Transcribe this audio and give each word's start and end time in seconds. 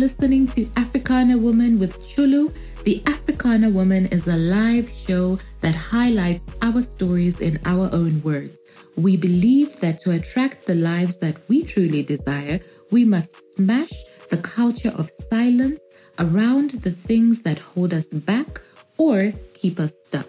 listening 0.00 0.46
to 0.46 0.66
Africana 0.78 1.36
Woman 1.36 1.78
with 1.78 1.98
Chulu. 2.08 2.54
The 2.84 3.02
Africana 3.04 3.68
Woman 3.68 4.06
is 4.06 4.28
a 4.28 4.36
live 4.38 4.88
show 4.88 5.38
that 5.60 5.74
highlights 5.74 6.46
our 6.62 6.80
stories 6.80 7.38
in 7.40 7.60
our 7.66 7.90
own 7.92 8.22
words. 8.22 8.58
We 8.96 9.18
believe 9.18 9.78
that 9.80 9.98
to 10.00 10.12
attract 10.12 10.64
the 10.64 10.74
lives 10.74 11.18
that 11.18 11.36
we 11.50 11.64
truly 11.64 12.02
desire, 12.02 12.60
we 12.90 13.04
must 13.04 13.54
smash 13.56 13.92
the 14.30 14.38
culture 14.38 14.94
of 14.96 15.10
silence 15.10 15.82
around 16.18 16.70
the 16.70 16.92
things 16.92 17.42
that 17.42 17.58
hold 17.58 17.92
us 17.92 18.08
back 18.08 18.62
or 18.96 19.34
keep 19.52 19.78
us 19.78 19.92
stuck. 20.06 20.28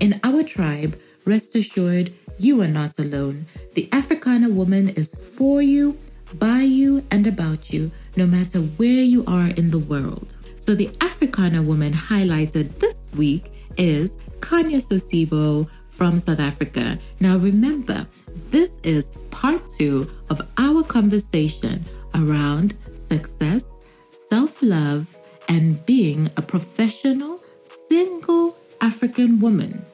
In 0.00 0.18
our 0.24 0.42
tribe, 0.42 0.98
rest 1.24 1.54
assured, 1.54 2.12
you 2.40 2.60
are 2.60 2.74
not 2.80 2.98
alone. 2.98 3.46
The 3.74 3.88
Africana 3.92 4.48
woman 4.48 4.88
is 4.88 5.14
for 5.14 5.62
you, 5.62 5.96
by 6.34 6.62
you, 6.62 7.04
and 7.12 7.24
about 7.28 7.72
you, 7.72 7.92
no 8.16 8.26
matter 8.26 8.60
where 8.60 9.02
you 9.02 9.24
are 9.26 9.48
in 9.48 9.70
the 9.70 9.78
world. 9.78 10.34
So, 10.58 10.74
the 10.74 10.90
Africana 11.00 11.62
woman 11.62 11.92
highlighted 11.92 12.78
this 12.78 13.06
week 13.16 13.52
is 13.76 14.16
Kanya 14.40 14.78
Sosibo 14.78 15.68
from 15.90 16.18
South 16.18 16.40
Africa. 16.40 16.98
Now, 17.20 17.36
remember, 17.36 18.06
this 18.50 18.80
is 18.82 19.10
part 19.30 19.60
two 19.76 20.10
of 20.30 20.46
our 20.58 20.82
conversation 20.82 21.84
around 22.14 22.74
success, 22.96 23.80
self 24.28 24.62
love, 24.62 25.06
and 25.48 25.84
being 25.86 26.30
a 26.36 26.42
professional, 26.42 27.40
single 27.64 28.56
African 28.80 29.40
woman. 29.40 29.84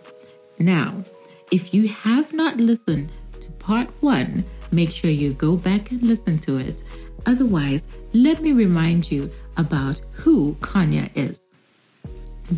Now, 0.59 1.05
if 1.51 1.73
you 1.73 1.89
have 1.89 2.33
not 2.33 2.57
listened 2.59 3.11
to 3.41 3.51
part 3.53 3.89
one, 4.01 4.45
make 4.71 4.91
sure 4.91 5.11
you 5.11 5.33
go 5.33 5.57
back 5.57 5.91
and 5.91 6.03
listen 6.03 6.39
to 6.41 6.59
it. 6.59 6.83
Otherwise, 7.29 7.87
let 8.15 8.41
me 8.41 8.53
remind 8.53 9.13
you 9.13 9.31
about 9.59 10.01
who 10.13 10.57
Kanya 10.63 11.11
is. 11.15 11.57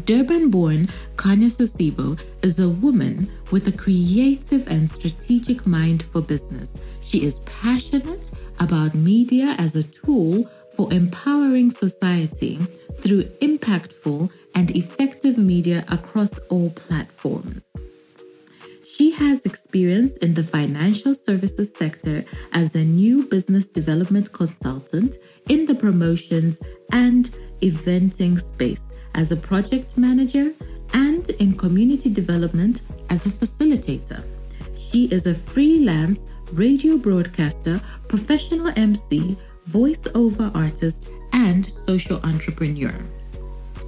Durban 0.05 0.49
born 0.49 0.89
Kanya 1.17 1.49
Sosibo 1.49 2.17
is 2.43 2.61
a 2.61 2.69
woman 2.69 3.29
with 3.51 3.67
a 3.67 3.73
creative 3.73 4.69
and 4.69 4.89
strategic 4.89 5.67
mind 5.67 6.05
for 6.05 6.23
business. 6.23 6.81
She 7.01 7.25
is 7.25 7.41
passionate 7.41 8.31
about 8.61 8.95
media 8.95 9.57
as 9.59 9.75
a 9.75 9.83
tool 9.83 10.49
for 10.77 10.93
empowering 10.93 11.73
society 11.73 12.57
through 13.01 13.25
impactful 13.43 14.31
and 14.55 14.71
effective 14.77 15.37
media 15.37 15.85
across 15.89 16.39
all 16.49 16.71
platforms. 16.71 17.65
She 19.01 19.13
has 19.13 19.47
experience 19.47 20.19
in 20.19 20.35
the 20.35 20.45
financial 20.45 21.15
services 21.15 21.73
sector 21.75 22.23
as 22.53 22.75
a 22.75 22.85
new 22.85 23.23
business 23.23 23.65
development 23.65 24.31
consultant 24.31 25.17
in 25.49 25.65
the 25.65 25.75
promotions 25.75 26.61
and 26.93 27.35
eventing 27.63 28.39
space 28.39 28.83
as 29.15 29.33
a 29.33 29.39
project 29.39 29.97
manager 29.97 30.53
and 30.93 31.31
in 31.41 31.57
community 31.57 32.11
development 32.11 32.83
as 33.09 33.25
a 33.25 33.31
facilitator. 33.31 34.23
She 34.77 35.07
is 35.07 35.27
a 35.27 35.35
freelance 35.35 36.21
radio 36.53 36.99
broadcaster, 36.99 37.81
professional 38.07 38.71
MC, 38.77 39.35
voiceover 39.71 40.55
artist, 40.55 41.09
and 41.33 41.65
social 41.65 42.21
entrepreneur. 42.23 42.95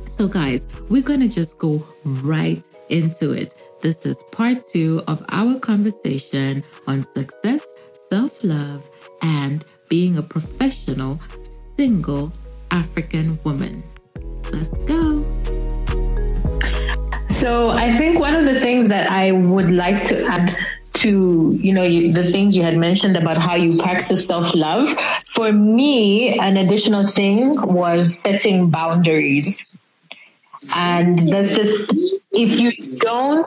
So, 0.09 0.27
guys, 0.27 0.67
we're 0.89 1.03
to 1.03 1.29
just 1.29 1.59
go 1.59 1.87
right 2.03 2.65
into 2.89 3.33
it. 3.33 3.53
This 3.83 4.07
is 4.07 4.23
part 4.31 4.59
two 4.69 5.03
of 5.09 5.25
our 5.31 5.59
conversation 5.59 6.63
on 6.87 7.03
success, 7.03 7.65
self 8.09 8.33
love, 8.45 8.89
and 9.23 9.65
being 9.89 10.17
a 10.19 10.23
professional 10.23 11.19
single 11.75 12.33
African 12.71 13.41
woman. 13.43 13.83
Let's 14.53 14.69
go. 14.85 15.25
So, 17.41 17.71
I 17.71 17.99
think 17.99 18.21
one 18.21 18.37
of 18.37 18.45
the 18.45 18.61
things 18.61 18.89
that 18.91 19.11
I 19.11 19.33
would 19.33 19.73
like 19.73 20.07
to 20.11 20.27
add 20.27 20.57
to 21.01 21.59
you 21.61 21.73
know 21.73 21.83
you, 21.83 22.13
the 22.13 22.31
things 22.31 22.55
you 22.55 22.63
had 22.63 22.77
mentioned 22.77 23.17
about 23.17 23.37
how 23.37 23.57
you 23.57 23.83
practice 23.83 24.25
self 24.27 24.55
love. 24.55 24.97
For 25.35 25.53
me, 25.53 26.39
an 26.39 26.57
additional 26.57 27.11
thing 27.17 27.61
was 27.61 28.09
setting 28.23 28.71
boundaries, 28.71 29.57
and 30.73 31.33
that's 31.33 31.49
just 31.49 31.93
if 32.31 32.61
you 32.61 32.97
don't 32.99 33.45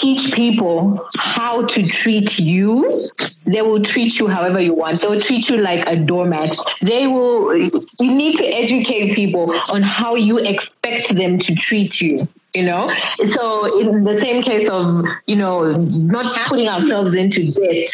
teach 0.00 0.32
people 0.34 1.08
how 1.18 1.66
to 1.66 1.86
treat 1.86 2.38
you, 2.38 3.10
they 3.46 3.62
will 3.62 3.82
treat 3.82 4.14
you 4.18 4.28
however 4.28 4.60
you 4.60 4.74
want. 4.74 5.00
They'll 5.00 5.20
treat 5.20 5.48
you 5.48 5.58
like 5.58 5.86
a 5.86 5.96
doormat. 5.96 6.56
They 6.82 7.06
will, 7.06 7.56
you 7.56 7.86
need 8.00 8.36
to 8.38 8.44
educate 8.44 9.14
people 9.14 9.52
on 9.68 9.82
how 9.82 10.14
you 10.14 10.38
expect 10.38 11.14
them 11.14 11.38
to 11.38 11.54
treat 11.54 12.00
you 12.00 12.28
you 12.54 12.62
know 12.62 12.90
so 13.34 13.78
in 13.78 14.04
the 14.04 14.18
same 14.22 14.42
case 14.42 14.66
of 14.70 15.04
you 15.26 15.36
know 15.36 15.70
not 15.72 16.48
putting 16.48 16.66
ourselves 16.66 17.14
into 17.14 17.52
debt 17.52 17.92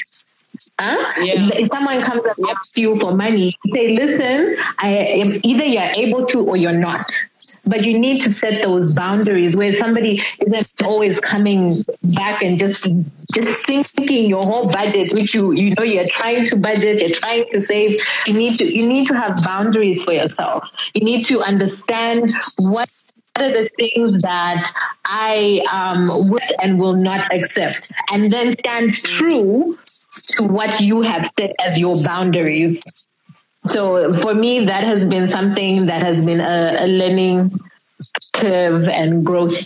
Huh? 0.79 0.97
Yeah. 1.23 1.51
If 1.55 1.69
someone 1.73 2.03
comes 2.03 2.23
and 2.25 2.47
asks 2.49 2.71
you 2.75 2.99
for 2.99 3.15
money, 3.15 3.57
say, 3.73 3.93
listen, 3.93 4.57
I 4.79 4.89
am 4.89 5.41
either 5.45 5.65
you're 5.65 5.93
able 5.95 6.27
to 6.27 6.41
or 6.41 6.57
you're 6.57 6.73
not. 6.73 7.09
But 7.67 7.85
you 7.85 7.99
need 7.99 8.23
to 8.25 8.33
set 8.35 8.63
those 8.63 8.93
boundaries 8.93 9.57
where 9.57 9.77
somebody 9.79 10.23
isn't 10.47 10.71
always 10.83 11.19
coming 11.21 11.85
back 12.03 12.43
and 12.43 12.59
just 12.59 12.83
just 13.35 13.67
thinking 13.67 14.29
your 14.29 14.45
whole 14.45 14.71
budget, 14.71 15.13
which 15.13 15.35
you 15.35 15.53
you 15.53 15.75
know 15.75 15.83
you're 15.83 16.09
trying 16.09 16.49
to 16.49 16.57
budget, 16.57 17.01
you're 17.01 17.19
trying 17.19 17.47
to 17.53 17.67
save. 17.67 18.01
You 18.27 18.35
need 18.35 18.59
to 18.59 18.65
you 18.65 18.87
need 18.87 19.09
to 19.09 19.15
have 19.15 19.43
boundaries 19.45 20.03
for 20.03 20.13
yourself. 20.13 20.65
You 20.95 21.05
need 21.05 21.27
to 21.29 21.43
understand 21.43 22.33
what 22.57 22.91
what 23.35 23.47
are 23.47 23.53
the 23.65 23.69
things 23.79 24.23
that 24.23 24.73
I 25.05 25.61
um, 25.73 26.31
would 26.31 26.43
and 26.63 26.79
will 26.79 26.95
not 26.95 27.33
accept, 27.35 27.81
and 28.13 28.33
then 28.33 28.55
stand 28.61 28.95
true 29.03 29.77
to 30.29 30.45
what 30.45 30.81
you 30.81 31.03
have 31.03 31.25
set 31.39 31.51
as 31.59 31.79
your 31.79 32.01
boundaries. 32.03 32.81
So 33.73 34.21
for 34.21 34.35
me, 34.35 34.65
that 34.67 34.85
has 34.85 35.09
been 35.09 35.31
something 35.31 35.87
that 35.87 36.03
has 36.03 36.17
been 36.25 36.41
a, 36.41 36.77
a 36.81 36.87
learning 36.87 37.59
curve 38.35 38.89
and 38.89 39.25
growth 39.25 39.57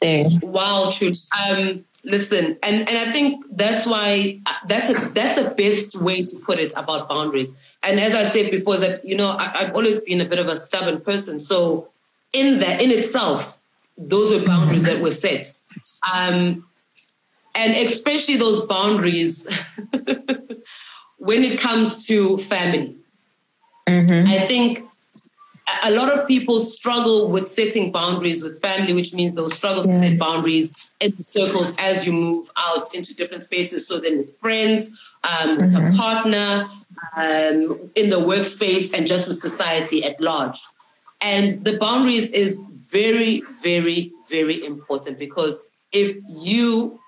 thing. 0.00 0.40
Wow, 0.42 0.94
true. 0.98 1.12
Um, 1.32 1.84
listen, 2.04 2.58
and 2.62 2.88
and 2.88 2.98
I 2.98 3.12
think 3.12 3.44
that's 3.50 3.86
why 3.86 4.40
that's 4.68 4.90
a, 4.90 5.10
that's 5.14 5.40
the 5.40 5.54
best 5.56 6.00
way 6.00 6.26
to 6.26 6.38
put 6.40 6.58
it 6.58 6.72
about 6.76 7.08
boundaries. 7.08 7.50
And 7.82 8.00
as 8.00 8.14
I 8.14 8.32
said 8.32 8.50
before, 8.50 8.78
that 8.78 9.04
you 9.04 9.16
know 9.16 9.28
I, 9.28 9.62
I've 9.62 9.74
always 9.74 10.02
been 10.04 10.20
a 10.20 10.26
bit 10.26 10.38
of 10.38 10.48
a 10.48 10.66
stubborn 10.66 11.00
person, 11.00 11.46
so 11.46 11.88
in 12.32 12.60
that 12.60 12.80
in 12.80 12.90
itself, 12.90 13.54
those 13.96 14.32
were 14.32 14.46
boundaries 14.46 14.84
that 14.84 15.00
were 15.00 15.16
set. 15.16 15.54
Um, 16.12 16.66
and 17.54 17.74
especially 17.90 18.36
those 18.36 18.66
boundaries 18.68 19.36
when 21.18 21.42
it 21.42 21.60
comes 21.60 22.04
to 22.06 22.44
family. 22.48 22.96
Mm-hmm. 23.88 24.28
I 24.28 24.46
think 24.46 24.86
a 25.82 25.90
lot 25.90 26.16
of 26.16 26.26
people 26.28 26.70
struggle 26.70 27.30
with 27.30 27.54
setting 27.56 27.90
boundaries 27.90 28.42
with 28.42 28.60
family, 28.60 28.92
which 28.92 29.12
means 29.12 29.34
they'll 29.34 29.50
struggle 29.50 29.86
yeah. 29.86 30.00
to 30.00 30.10
set 30.10 30.18
boundaries 30.18 30.70
in 31.00 31.24
circles 31.32 31.74
as 31.78 32.04
you 32.04 32.12
move 32.12 32.48
out 32.56 32.94
into 32.94 33.14
different 33.14 33.44
spaces. 33.44 33.86
So 33.88 34.00
then 34.00 34.18
with 34.18 34.38
friends, 34.38 34.96
um, 35.24 35.48
mm-hmm. 35.48 35.64
with 35.64 35.74
a 35.74 35.78
mm-hmm. 35.78 35.96
partner, 35.96 36.68
um, 37.16 37.90
in 37.94 38.10
the 38.10 38.18
workspace, 38.18 38.90
and 38.94 39.06
just 39.06 39.28
with 39.28 39.40
society 39.42 40.04
at 40.04 40.20
large. 40.20 40.56
And 41.20 41.64
the 41.64 41.78
boundaries 41.78 42.30
is 42.32 42.56
very, 42.92 43.42
very, 43.62 44.12
very 44.30 44.64
important 44.64 45.18
because 45.18 45.58
if 45.92 46.16
you 46.28 47.00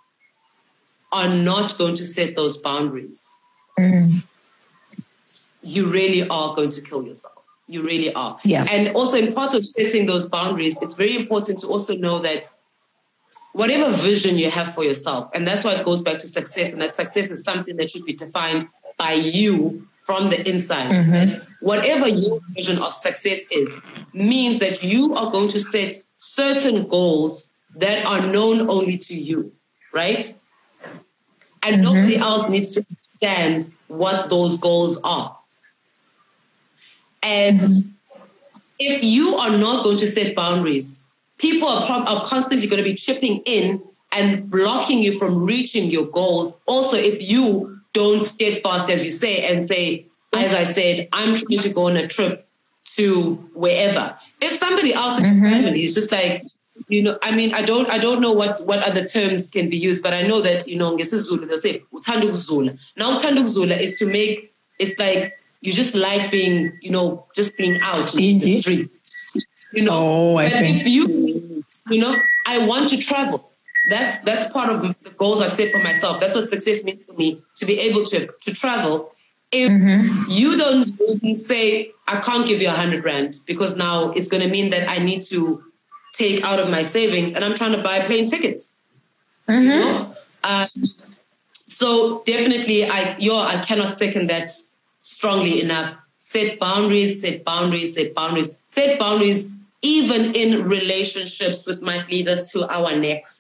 are 1.12 1.28
not 1.28 1.78
going 1.78 1.96
to 1.98 2.12
set 2.14 2.34
those 2.34 2.56
boundaries, 2.58 3.10
mm. 3.78 4.22
You 5.68 5.90
really 5.90 6.22
are 6.28 6.54
going 6.54 6.72
to 6.72 6.80
kill 6.80 7.02
yourself. 7.04 7.34
You 7.66 7.82
really 7.82 8.12
are. 8.14 8.38
Yeah. 8.44 8.64
And 8.64 8.88
also, 8.96 9.16
in 9.16 9.34
part 9.34 9.54
of 9.54 9.64
setting 9.76 10.06
those 10.06 10.26
boundaries, 10.28 10.74
it's 10.80 10.94
very 10.94 11.16
important 11.16 11.60
to 11.60 11.66
also 11.66 11.94
know 11.94 12.22
that 12.22 12.50
whatever 13.52 13.96
vision 14.02 14.36
you 14.36 14.50
have 14.50 14.74
for 14.74 14.84
yourself, 14.84 15.30
and 15.34 15.46
that's 15.46 15.64
why 15.64 15.74
it 15.74 15.84
goes 15.84 16.00
back 16.00 16.22
to 16.22 16.30
success, 16.30 16.72
and 16.72 16.80
that 16.80 16.96
success 16.96 17.30
is 17.30 17.44
something 17.44 17.76
that 17.76 17.90
should 17.90 18.04
be 18.04 18.14
defined 18.14 18.68
by 18.96 19.12
you 19.12 19.86
from 20.06 20.30
the 20.30 20.48
inside. 20.48 20.90
Mm-hmm. 20.90 21.44
Whatever 21.60 22.08
your 22.08 22.40
vision 22.54 22.78
of 22.78 22.94
success 23.02 23.40
is, 23.50 23.68
means 24.14 24.60
that 24.60 24.82
you 24.82 25.14
are 25.14 25.30
going 25.30 25.52
to 25.52 25.60
set 25.70 26.02
certain 26.34 26.88
goals 26.88 27.42
that 27.76 28.06
are 28.06 28.26
known 28.26 28.70
only 28.70 28.96
to 28.96 29.14
you, 29.14 29.52
right? 29.92 30.36
And 31.62 31.76
mm-hmm. 31.76 31.82
nobody 31.82 32.16
else 32.16 32.48
needs 32.48 32.74
to 32.74 32.86
understand 32.88 33.72
what 33.88 34.30
those 34.30 34.58
goals 34.58 34.98
are. 35.04 35.38
And 37.22 37.60
mm-hmm. 37.60 37.88
if 38.78 39.02
you 39.02 39.36
are 39.36 39.56
not 39.56 39.84
going 39.84 39.98
to 39.98 40.14
set 40.14 40.34
boundaries, 40.34 40.86
people 41.38 41.68
are, 41.68 41.88
are 41.88 42.28
constantly 42.28 42.66
going 42.66 42.82
to 42.82 42.84
be 42.84 42.96
chipping 42.96 43.42
in 43.46 43.82
and 44.12 44.50
blocking 44.50 44.98
you 45.00 45.18
from 45.18 45.44
reaching 45.44 45.90
your 45.90 46.06
goals. 46.06 46.54
Also, 46.66 46.96
if 46.96 47.20
you 47.20 47.78
don't 47.94 48.32
steadfast, 48.34 48.90
as 48.90 49.02
you 49.04 49.18
say, 49.18 49.44
and 49.44 49.68
say, 49.68 50.06
as 50.32 50.52
I 50.52 50.74
said, 50.74 51.08
I'm 51.12 51.44
trying 51.44 51.62
to 51.62 51.68
go 51.70 51.86
on 51.86 51.96
a 51.96 52.08
trip 52.08 52.46
to 52.96 53.34
wherever. 53.54 54.16
If 54.40 54.58
somebody 54.60 54.94
else 54.94 55.18
in 55.18 55.40
the 55.40 55.48
family 55.48 55.86
is 55.86 55.94
just 55.94 56.12
like, 56.12 56.44
you 56.88 57.02
know, 57.02 57.18
I 57.22 57.32
mean, 57.32 57.54
I 57.54 57.62
don't, 57.62 57.90
I 57.90 57.98
don't 57.98 58.20
know 58.20 58.32
what 58.32 58.64
what 58.64 58.82
other 58.82 59.08
terms 59.08 59.48
can 59.52 59.68
be 59.68 59.76
used, 59.76 60.02
but 60.02 60.14
I 60.14 60.22
know 60.22 60.40
that 60.42 60.68
you 60.68 60.78
know, 60.78 60.96
ngesizulu 60.96 61.48
they'll 61.48 61.60
say 61.60 61.82
uthanda 61.92 62.30
ukuzula. 62.30 62.78
Now 62.96 63.18
uthanda 63.18 63.44
ukuzula 63.44 63.80
is 63.80 63.98
to 63.98 64.06
make 64.06 64.52
it's 64.78 64.98
like 64.98 65.38
you 65.60 65.72
just 65.72 65.94
like 65.94 66.31
being, 66.31 66.78
you 66.81 66.90
know, 66.90 67.26
just 67.37 67.56
being 67.56 67.81
out 67.81 68.14
in 68.14 68.40
the 68.40 68.60
street. 68.60 68.90
You 69.72 69.82
know, 69.82 69.93
Oh, 69.93 70.37
I 70.37 70.50
but 70.50 70.62
if 70.64 70.87
you, 70.87 71.64
you 71.90 71.99
know, 72.00 72.16
I 72.46 72.58
want 72.58 72.90
to 72.90 73.02
travel. 73.02 73.50
That's 73.88 74.25
that's 74.25 74.52
part 74.52 74.70
of 74.70 74.82
the 74.82 74.94
goals 75.19 75.43
I've 75.43 75.56
set 75.56 75.72
for 75.72 75.78
myself. 75.78 76.20
That's 76.20 76.34
what 76.34 76.50
success 76.50 76.82
means 76.84 77.00
to 77.06 77.14
me 77.14 77.43
to 77.60 77.66
be 77.66 77.78
able 77.81 78.08
to 78.10 78.26
to 78.26 78.55
travel. 78.55 79.12
If 79.50 79.70
Mm-hmm. 79.70 80.31
you 80.31 80.56
don't 80.56 81.46
say 81.49 81.93
I 82.06 82.20
can't 82.20 82.46
give 82.46 82.61
you 82.61 82.69
a 82.69 82.72
hundred 82.72 83.04
rand 83.04 83.37
because 83.46 83.76
now 83.76 84.12
it's 84.12 84.28
going 84.28 84.43
to 84.43 84.49
mean 84.49 84.70
that 84.70 84.88
I 84.88 84.99
need 84.99 85.28
to 85.31 85.62
take 86.19 86.43
out 86.44 86.61
of 86.61 86.69
my 86.69 86.90
savings 86.93 87.34
and 87.34 87.44
I'm 87.44 87.56
trying 87.56 87.72
to 87.72 87.82
buy 87.82 88.06
plane 88.06 88.31
tickets. 88.31 88.64
Mm-hmm. 89.49 89.70
You 89.70 89.78
know? 89.78 90.14
Uh, 90.44 90.66
so 91.78 92.22
definitely, 92.26 92.84
I 92.88 93.16
yo 93.19 93.38
I 93.38 93.64
cannot 93.66 93.99
second 93.99 94.28
that 94.31 94.54
strongly 95.16 95.60
enough. 95.60 95.96
Set 96.32 96.58
boundaries, 96.58 97.20
set 97.22 97.44
boundaries, 97.44 97.94
set 97.94 98.14
boundaries, 98.14 98.50
set 98.75 98.99
boundaries, 98.99 99.50
even 99.82 100.34
in 100.34 100.69
relationships 100.69 101.64
with 101.66 101.81
my 101.81 102.06
leaders 102.06 102.49
to 102.52 102.64
our 102.64 102.96
next. 102.96 103.32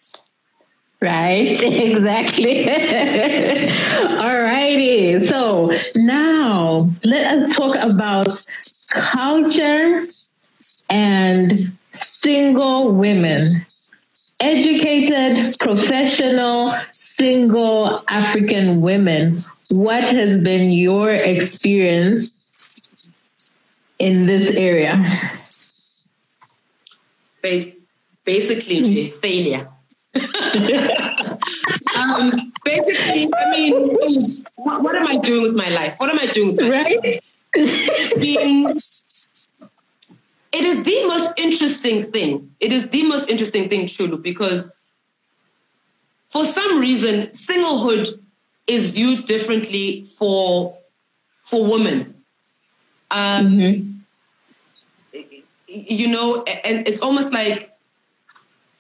Right, 1.00 1.62
exactly. 1.62 2.68
All 4.18 4.40
righty. 4.40 5.28
So 5.28 5.70
now 5.94 6.90
let 7.04 7.24
us 7.36 7.56
talk 7.56 7.76
about 7.76 8.28
culture 8.88 10.06
and 10.90 11.76
single 12.22 12.92
women. 12.94 13.64
Educated, 14.40 15.56
professional, 15.60 16.74
single 17.18 18.02
African 18.08 18.80
women. 18.80 19.44
What 19.68 20.02
has 20.02 20.42
been 20.42 20.70
your 20.70 21.10
experience 21.10 22.30
in 23.98 24.26
this 24.26 24.54
area? 24.56 25.40
Basically, 28.24 29.14
failure. 29.22 29.68
um, 31.94 32.52
basically, 32.64 33.28
I 33.34 33.50
mean, 33.50 34.46
what, 34.56 34.82
what 34.82 34.96
am 34.96 35.06
I 35.06 35.18
doing 35.18 35.42
with 35.42 35.54
my 35.54 35.68
life? 35.68 35.94
What 35.98 36.10
am 36.10 36.18
I 36.18 36.32
doing 36.32 36.56
with 36.56 36.66
my 36.66 36.82
life? 36.82 36.96
Right? 37.02 37.22
being 38.20 38.78
it 40.52 40.64
is 40.64 40.84
the 40.84 41.06
most 41.06 41.30
interesting 41.36 42.10
thing. 42.10 42.54
It 42.60 42.72
is 42.72 42.90
the 42.90 43.02
most 43.04 43.28
interesting 43.28 43.68
thing, 43.68 43.88
Chulu, 43.88 44.22
because 44.22 44.64
for 46.32 46.52
some 46.52 46.78
reason, 46.78 47.30
singlehood 47.48 48.18
is 48.68 48.90
viewed 48.92 49.26
differently 49.26 50.12
for 50.18 50.76
for 51.50 51.64
women. 51.64 52.14
Um, 53.10 53.46
Mhm. 53.58 53.94
You 55.66 56.08
know, 56.08 56.42
and 56.44 56.86
it's 56.88 57.00
almost 57.02 57.32
like 57.32 57.70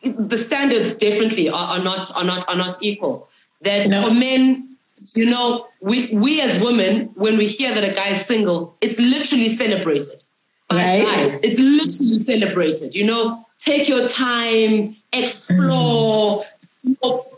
the 0.02 0.44
standards 0.46 0.98
definitely 1.00 1.48
are, 1.48 1.66
are 1.78 1.82
not 1.82 2.10
are 2.14 2.24
not 2.24 2.48
are 2.48 2.56
not 2.56 2.78
equal. 2.82 3.28
That 3.62 3.88
No. 3.88 4.08
for 4.08 4.14
men, 4.14 4.76
you 5.14 5.26
know, 5.26 5.66
we 5.80 6.08
we 6.14 6.40
as 6.40 6.62
women, 6.62 7.10
when 7.14 7.36
we 7.36 7.48
hear 7.48 7.74
that 7.74 7.84
a 7.84 7.92
guy 7.94 8.20
is 8.20 8.26
single, 8.26 8.76
it's 8.80 8.98
literally 8.98 9.56
celebrated. 9.56 10.20
by 10.70 10.76
Right. 10.76 11.02
guys. 11.04 11.40
It's 11.42 11.58
literally 11.58 12.24
celebrated. 12.24 12.94
You 12.94 13.04
know, 13.04 13.46
take 13.64 13.88
your 13.88 14.10
time, 14.10 14.96
explore. 15.14 16.44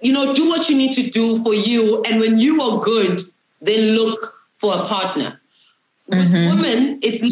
You 0.01 0.13
know, 0.13 0.35
do 0.35 0.49
what 0.49 0.69
you 0.69 0.77
need 0.77 0.95
to 0.97 1.11
do 1.11 1.43
for 1.43 1.55
you, 1.55 2.03
and 2.05 2.21
when 2.21 2.39
you 2.39 2.61
are 2.63 2.83
good, 2.85 3.27
then 3.61 3.81
look 3.99 4.35
for 4.61 4.73
a 4.75 4.89
partner. 4.89 5.41
With 6.09 6.19
Mhm. 6.19 6.51
women, 6.57 6.99
it's 7.03 7.23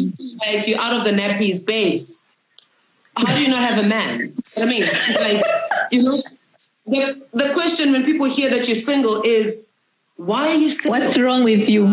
like 0.45 0.67
you're 0.67 0.79
out 0.79 0.93
of 0.97 1.03
the 1.03 1.11
nappies, 1.11 1.65
babes. 1.65 2.09
How 3.17 3.35
do 3.35 3.41
you 3.41 3.49
not 3.49 3.63
have 3.63 3.77
a 3.83 3.87
man? 3.87 4.33
I 4.57 4.65
mean, 4.65 4.83
like, 5.15 5.43
you 5.91 6.03
know, 6.03 6.17
the, 6.87 7.21
the 7.33 7.53
question 7.53 7.91
when 7.91 8.05
people 8.05 8.33
hear 8.33 8.49
that 8.51 8.69
you're 8.69 8.83
single 8.85 9.21
is, 9.23 9.55
why 10.15 10.49
are 10.49 10.55
you 10.55 10.69
single? 10.71 10.91
What's 10.91 11.17
wrong 11.19 11.43
with 11.43 11.67
you? 11.67 11.85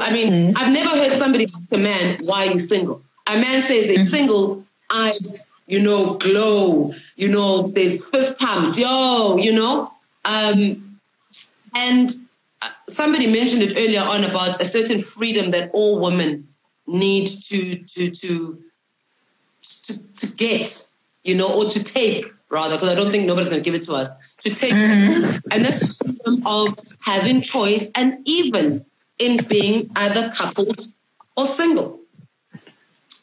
I 0.00 0.10
mean, 0.12 0.28
Mm. 0.32 0.52
I've 0.56 0.72
never 0.72 0.90
heard 0.90 1.18
somebody 1.18 1.44
ask 1.46 1.72
a 1.72 1.78
man, 1.78 2.18
why 2.24 2.48
are 2.48 2.58
you 2.58 2.66
single? 2.68 3.00
A 3.26 3.38
man 3.38 3.62
says 3.68 3.86
they're 3.86 4.04
Mm. 4.06 4.10
single, 4.10 4.64
eyes, 4.90 5.20
you 5.66 5.78
know, 5.80 6.14
glow, 6.14 6.94
you 7.18 7.26
know, 7.28 7.70
there's 7.72 8.00
fist 8.12 8.38
pumps, 8.38 8.78
yo, 8.78 9.36
you 9.38 9.52
know. 9.52 9.92
Um, 10.24 11.00
and 11.74 12.14
uh, 12.62 12.68
somebody 12.96 13.26
mentioned 13.26 13.62
it 13.62 13.72
earlier 13.76 14.00
on 14.00 14.22
about 14.22 14.62
a 14.64 14.70
certain 14.70 15.04
freedom 15.16 15.50
that 15.50 15.70
all 15.72 16.00
women 16.00 16.46
need 16.86 17.42
to 17.50 17.84
to 17.94 18.10
to 18.22 18.62
to, 19.88 19.98
to 20.20 20.26
get, 20.28 20.72
you 21.24 21.34
know, 21.34 21.52
or 21.52 21.72
to 21.72 21.82
take 21.82 22.24
rather, 22.50 22.76
because 22.76 22.88
I 22.88 22.94
don't 22.94 23.10
think 23.10 23.26
nobody's 23.26 23.50
going 23.50 23.62
to 23.62 23.70
give 23.70 23.80
it 23.80 23.84
to 23.86 23.94
us. 23.94 24.10
To 24.44 24.54
take, 24.54 24.72
Mhm. 24.72 25.42
and 25.50 25.64
that's 25.64 25.84
freedom 25.96 26.46
of 26.46 26.78
having 27.00 27.42
choice, 27.42 27.90
and 27.96 28.18
even 28.26 28.84
in 29.18 29.44
being 29.48 29.90
either 29.96 30.32
coupled 30.36 30.88
or 31.36 31.56
single. 31.56 31.98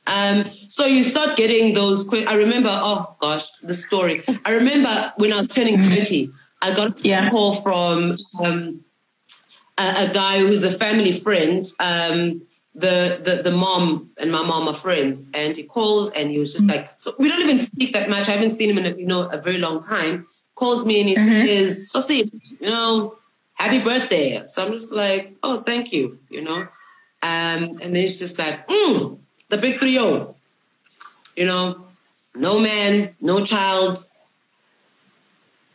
Um, 0.06 0.52
so 0.76 0.86
you 0.86 1.10
start 1.10 1.38
getting 1.38 1.74
those. 1.74 2.08
que- 2.10 2.26
I 2.26 2.34
remember, 2.34 2.70
oh 2.72 3.16
gosh, 3.22 3.44
the 3.64 3.78
story. 3.88 4.24
I 4.46 4.52
remember 4.52 5.14
when 5.18 5.32
I 5.34 5.40
was 5.42 5.48
turning 5.50 5.78
thirty, 5.90 6.30
I 6.62 6.76
got 6.76 7.00
a 7.00 7.08
Yeah. 7.08 7.30
call 7.30 7.62
from 7.64 8.18
um, 8.40 8.84
a, 9.78 9.84
a 10.10 10.14
guy 10.14 10.40
who's 10.40 10.64
a 10.64 10.78
family 10.78 11.22
friend. 11.22 11.68
Um, 11.80 12.42
the, 12.78 13.22
the 13.24 13.42
the 13.50 13.52
mom 13.52 14.12
and 14.18 14.30
my 14.32 14.44
mom 14.46 14.68
are 14.68 14.80
friends, 14.82 15.26
and 15.34 15.56
he 15.56 15.64
called 15.64 16.12
and 16.14 16.30
he 16.30 16.40
was 16.40 16.52
just 16.52 16.66
like, 16.66 16.90
so 17.04 17.16
we 17.18 17.30
don't 17.30 17.42
even 17.42 17.68
speak 17.68 17.94
that 17.94 18.10
much. 18.10 18.28
I 18.28 18.32
haven't 18.32 18.58
seen 18.58 18.70
him 18.70 18.78
in 18.78 18.86
a, 18.86 18.96
you 18.98 19.06
know 19.08 19.30
a 19.30 19.40
very 19.42 19.58
long 19.60 19.86
time. 19.86 20.28
Calls 20.56 20.86
me 20.86 21.00
and 21.02 21.10
he 21.10 21.16
Mhm. 21.16 21.46
says, 21.48 21.88
"So 21.92 22.06
see, 22.08 22.30
you 22.60 22.70
know, 22.70 23.16
happy 23.54 23.80
birthday." 23.80 24.44
So 24.54 24.62
I'm 24.62 24.80
just 24.80 24.92
like, 24.92 25.36
"Oh, 25.44 25.64
thank 25.66 25.94
you," 25.94 26.20
you 26.30 26.42
know. 26.42 26.68
Um, 27.24 27.80
and 27.82 27.96
then 27.96 28.04
it's 28.08 28.20
just 28.20 28.38
like, 28.38 28.68
mm, 28.68 29.18
the 29.50 29.58
big 29.58 29.80
three 29.80 29.98
O. 30.00 30.35
You 31.36 31.46
know, 31.46 31.86
no 32.34 32.60
man, 32.60 33.16
no 33.22 33.46
child. 33.46 34.04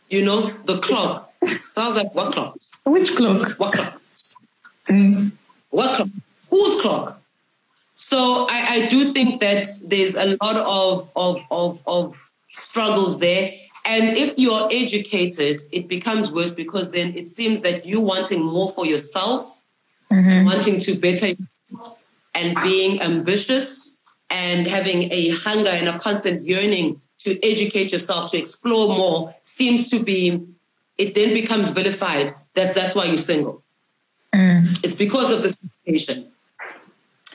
You 0.09 0.23
know, 0.23 0.51
the 0.65 0.79
clock. 0.79 1.31
So 1.41 1.49
I 1.77 1.87
was 1.87 2.03
like, 2.03 2.13
what 2.13 2.33
clock? 2.33 2.57
Which 2.85 3.15
clock? 3.15 3.57
What 3.59 3.73
clock? 3.73 4.01
Mm. 4.89 5.31
What 5.69 5.95
clock? 5.95 6.09
Whose 6.49 6.81
clock? 6.81 7.21
So 8.09 8.45
I, 8.49 8.73
I 8.73 8.89
do 8.89 9.13
think 9.13 9.39
that 9.41 9.77
there's 9.87 10.15
a 10.15 10.37
lot 10.43 10.57
of, 10.57 11.09
of, 11.15 11.37
of, 11.49 11.79
of 11.87 12.15
struggles 12.69 13.19
there. 13.21 13.53
And 13.85 14.17
if 14.17 14.37
you're 14.37 14.67
educated, 14.71 15.61
it 15.71 15.87
becomes 15.87 16.29
worse 16.29 16.51
because 16.51 16.91
then 16.91 17.15
it 17.15 17.35
seems 17.37 17.63
that 17.63 17.85
you're 17.85 18.01
wanting 18.01 18.41
more 18.43 18.73
for 18.75 18.85
yourself, 18.85 19.53
Mhm. 20.11 20.45
wanting 20.45 20.81
to 20.81 20.95
better 20.99 21.27
yourself, 21.27 21.97
and 22.35 22.55
being 22.63 23.01
ambitious 23.01 23.67
and 24.31 24.65
having 24.65 25.11
a 25.11 25.29
hunger 25.31 25.69
and 25.69 25.87
a 25.89 25.99
constant 25.99 26.47
yearning 26.47 27.01
to 27.25 27.37
educate 27.43 27.91
yourself, 27.91 28.31
to 28.31 28.37
explore 28.37 28.87
more, 28.87 29.35
seems 29.57 29.89
to 29.89 29.99
be, 29.99 30.41
it 30.97 31.13
then 31.13 31.33
becomes 31.33 31.69
vilified 31.75 32.33
that 32.55 32.73
that's 32.73 32.95
why 32.95 33.05
you're 33.05 33.25
single. 33.25 33.61
Mm. 34.33 34.77
It's 34.83 34.95
because 34.95 35.31
of 35.31 35.43
the 35.43 35.55
education. 35.85 36.31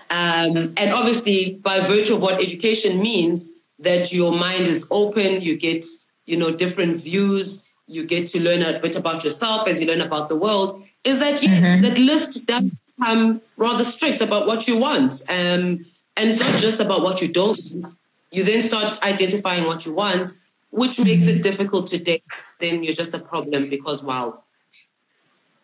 Um, 0.09 0.73
and 0.77 0.93
obviously, 0.93 1.61
by 1.63 1.87
virtue 1.87 2.15
of 2.15 2.23
what 2.23 2.43
education 2.43 3.01
means, 3.01 3.43
that 3.79 4.11
your 4.11 4.33
mind 4.33 4.67
is 4.67 4.83
open, 4.91 5.43
you 5.43 5.59
get, 5.59 5.85
you 6.25 6.37
know, 6.37 6.51
different 6.57 7.05
views, 7.05 7.59
you 7.87 8.07
get 8.07 8.33
to 8.33 8.39
learn 8.39 8.63
a 8.63 8.81
bit 8.81 8.97
about 8.97 9.23
yourself 9.23 9.69
as 9.69 9.79
you 9.79 9.87
learn 9.87 10.01
about 10.01 10.31
the 10.31 10.35
world, 10.37 10.83
is 11.05 11.19
that 11.19 11.43
yes, 11.43 11.61
Mhm. 11.63 11.83
that 11.83 11.99
list 11.99 12.47
does 12.47 12.65
become 12.97 13.43
rather 13.59 13.91
strict 13.93 14.23
about 14.23 14.47
what 14.47 14.67
you 14.67 14.77
want. 14.77 15.21
Um, 15.29 15.85
and 16.17 16.31
it's 16.31 16.41
not 16.41 16.61
just 16.61 16.81
about 16.81 17.03
what 17.03 17.21
you 17.21 17.29
don't 17.29 17.59
want. 17.73 17.95
You 18.31 18.45
then 18.45 18.67
start 18.69 19.03
identifying 19.03 19.65
what 19.65 19.87
you 19.87 19.93
want, 19.95 20.35
which 20.71 20.99
makes 20.99 21.27
it 21.27 21.43
difficult 21.43 21.91
to 21.91 21.99
date. 21.99 22.25
Then 22.61 22.83
you're 22.83 22.95
just 22.95 23.15
a 23.15 23.19
problem 23.19 23.71
because, 23.71 24.03
wow, 24.03 24.43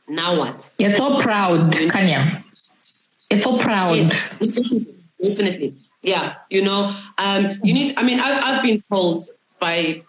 now 0.09 0.38
what? 0.38 0.62
You're 0.78 0.97
so 0.97 1.21
proud, 1.23 1.73
Kanya. 1.90 2.44
You're 3.30 3.42
so 3.42 3.59
proud. 3.59 4.12
Yes, 4.40 4.59
definitely. 5.23 5.76
Yeah, 6.02 6.35
you 6.50 6.62
know, 6.62 6.97
um, 7.18 7.61
you 7.62 7.73
need. 7.73 7.94
I 7.97 8.02
mean, 8.02 8.18
I've, 8.18 8.42
I've 8.42 8.62
been 8.62 8.82
told 8.90 9.28
by, 9.61 10.02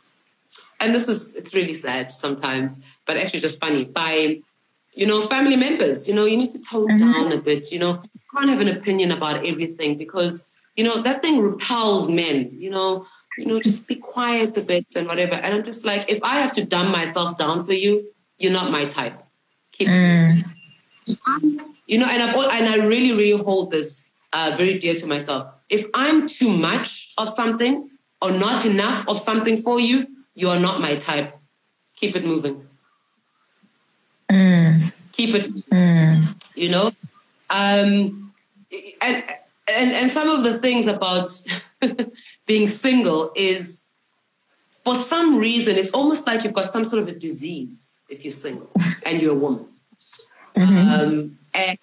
and 0.79 0.95
this 0.95 1.07
is 1.07 1.21
it's 1.35 1.53
really 1.53 1.81
sad 1.81 2.13
sometimes, 2.19 2.71
but 3.05 3.17
actually 3.17 3.41
just 3.41 3.59
funny 3.59 3.85
by 3.85 4.41
you 4.95 5.07
know, 5.07 5.27
family 5.27 5.55
members, 5.55 6.07
you 6.07 6.13
know, 6.13 6.25
you 6.25 6.37
need 6.37 6.53
to 6.53 6.61
tone 6.71 6.87
mm-hmm. 6.87 7.11
down 7.11 7.31
a 7.31 7.41
bit, 7.41 7.71
you 7.71 7.79
know, 7.79 8.01
you 8.13 8.21
can't 8.33 8.49
have 8.49 8.59
an 8.59 8.69
opinion 8.69 9.11
about 9.11 9.45
everything 9.45 9.97
because, 9.97 10.39
you 10.75 10.83
know, 10.83 11.01
that 11.03 11.21
thing 11.21 11.39
repels 11.39 12.09
men, 12.09 12.51
you 12.53 12.69
know, 12.69 13.05
you 13.37 13.45
know, 13.45 13.59
just 13.61 13.85
be 13.87 13.95
quiet 13.95 14.55
a 14.57 14.61
bit 14.61 14.85
and 14.95 15.07
whatever. 15.07 15.33
And 15.33 15.55
I'm 15.55 15.65
just 15.65 15.83
like, 15.83 16.05
if 16.07 16.21
I 16.23 16.41
have 16.41 16.53
to 16.55 16.65
dumb 16.65 16.91
myself 16.91 17.37
down 17.37 17.65
for 17.65 17.73
you, 17.73 18.11
you're 18.37 18.51
not 18.51 18.71
my 18.71 18.85
type. 18.93 19.23
Keep 19.77 19.87
mm. 19.87 20.43
You 21.87 21.97
know, 21.97 22.05
and 22.05 22.23
I 22.23 22.57
and 22.57 22.69
I 22.69 22.75
really, 22.75 23.11
really 23.11 23.43
hold 23.43 23.71
this 23.71 23.91
uh, 24.31 24.51
very 24.55 24.79
dear 24.79 24.99
to 24.99 25.05
myself. 25.05 25.53
If 25.69 25.85
I'm 25.93 26.29
too 26.29 26.49
much 26.49 26.87
of 27.17 27.33
something 27.35 27.89
or 28.21 28.31
not 28.31 28.65
enough 28.65 29.05
of 29.07 29.21
something 29.25 29.63
for 29.63 29.79
you, 29.79 30.05
you 30.35 30.49
are 30.49 30.59
not 30.59 30.79
my 30.79 30.97
type. 30.99 31.37
Keep 31.99 32.15
it 32.15 32.25
moving. 32.25 32.67
Mm. 34.31 34.62
Keep 35.23 35.35
it. 35.35 35.69
Mm. 35.69 36.35
You 36.55 36.69
know, 36.69 36.91
um, 37.49 38.33
and 39.01 39.23
and 39.67 39.91
and 39.91 40.11
some 40.13 40.29
of 40.29 40.43
the 40.43 40.59
things 40.59 40.87
about 40.87 41.31
being 42.47 42.77
single 42.81 43.31
is, 43.35 43.65
for 44.83 45.05
some 45.09 45.37
reason, 45.37 45.77
it's 45.77 45.91
almost 45.93 46.27
like 46.27 46.43
you've 46.43 46.53
got 46.53 46.73
some 46.73 46.89
sort 46.89 47.03
of 47.03 47.07
a 47.07 47.13
disease 47.13 47.69
if 48.09 48.25
you're 48.25 48.39
single 48.41 48.69
and 49.05 49.21
you're 49.21 49.31
a 49.31 49.39
woman. 49.39 49.67
Mm-hmm. 50.57 50.89
Um, 50.89 51.39
and 51.53 51.79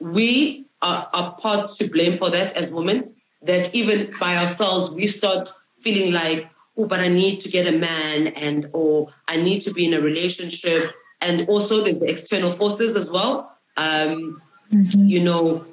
we 0.00 0.66
are, 0.80 1.08
are 1.12 1.36
part 1.40 1.78
to 1.78 1.88
blame 1.88 2.18
for 2.18 2.30
that 2.30 2.56
as 2.56 2.70
women. 2.70 3.14
That 3.42 3.74
even 3.74 4.14
by 4.18 4.36
ourselves, 4.36 4.94
we 4.94 5.12
start 5.12 5.48
feeling 5.84 6.12
like, 6.12 6.48
oh, 6.76 6.86
but 6.86 7.00
I 7.00 7.08
need 7.08 7.42
to 7.42 7.50
get 7.50 7.66
a 7.66 7.72
man, 7.72 8.28
and 8.28 8.68
or 8.72 9.08
I 9.28 9.36
need 9.36 9.64
to 9.64 9.72
be 9.72 9.86
in 9.86 9.94
a 9.94 10.00
relationship, 10.00 10.92
and 11.20 11.48
also 11.48 11.84
there's 11.84 11.98
the 11.98 12.06
external 12.06 12.56
forces 12.56 12.96
as 12.96 13.08
well. 13.08 13.56
Um, 13.76 14.40
mm-hmm. 14.72 15.06
You 15.06 15.22
know, 15.22 15.66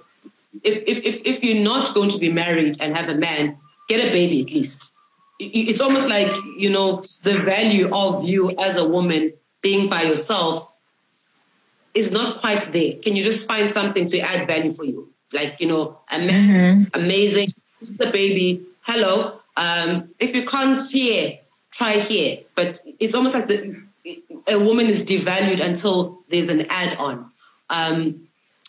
if, 0.63 0.83
if 0.87 1.03
if 1.03 1.21
if 1.25 1.43
you're 1.43 1.63
not 1.63 1.93
going 1.93 2.11
to 2.11 2.17
be 2.17 2.31
married 2.31 2.77
and 2.79 2.95
have 2.95 3.09
a 3.09 3.15
man, 3.15 3.57
get 3.89 3.99
a 3.99 4.11
baby 4.11 4.41
at 4.41 4.47
least. 4.47 4.77
It's 5.39 5.79
almost 5.79 6.07
like 6.07 6.31
you 6.57 6.69
know 6.69 7.05
the 7.23 7.39
value 7.39 7.93
of 7.93 8.23
you 8.23 8.51
as 8.57 8.75
a 8.75 8.83
woman 8.83 9.33
being 9.61 9.89
by 9.89 10.03
yourself 10.03 10.69
is 11.93 12.11
not 12.11 12.41
quite 12.41 12.71
there. 12.73 12.93
Can 13.03 13.15
you 13.15 13.23
just 13.31 13.47
find 13.47 13.73
something 13.73 14.09
to 14.11 14.19
add 14.19 14.47
value 14.47 14.75
for 14.75 14.85
you? 14.85 15.09
Like, 15.33 15.55
you 15.59 15.67
know, 15.67 15.99
a 16.09 16.19
man, 16.19 16.85
mm-hmm. 16.85 17.01
amazing, 17.01 17.53
the 17.81 18.07
baby, 18.07 18.65
hello. 18.81 19.39
Um, 19.57 20.09
if 20.19 20.35
you 20.35 20.47
can't 20.47 20.89
hear, 20.89 21.39
try 21.73 22.01
here. 22.01 22.39
But 22.55 22.79
it's 22.99 23.13
almost 23.13 23.35
like 23.35 23.47
the, 23.47 23.75
a 24.47 24.59
woman 24.59 24.87
is 24.87 25.07
devalued 25.07 25.61
until 25.61 26.23
there's 26.29 26.49
an 26.49 26.65
add 26.69 26.97
on. 26.97 27.31
Um, 27.69 28.27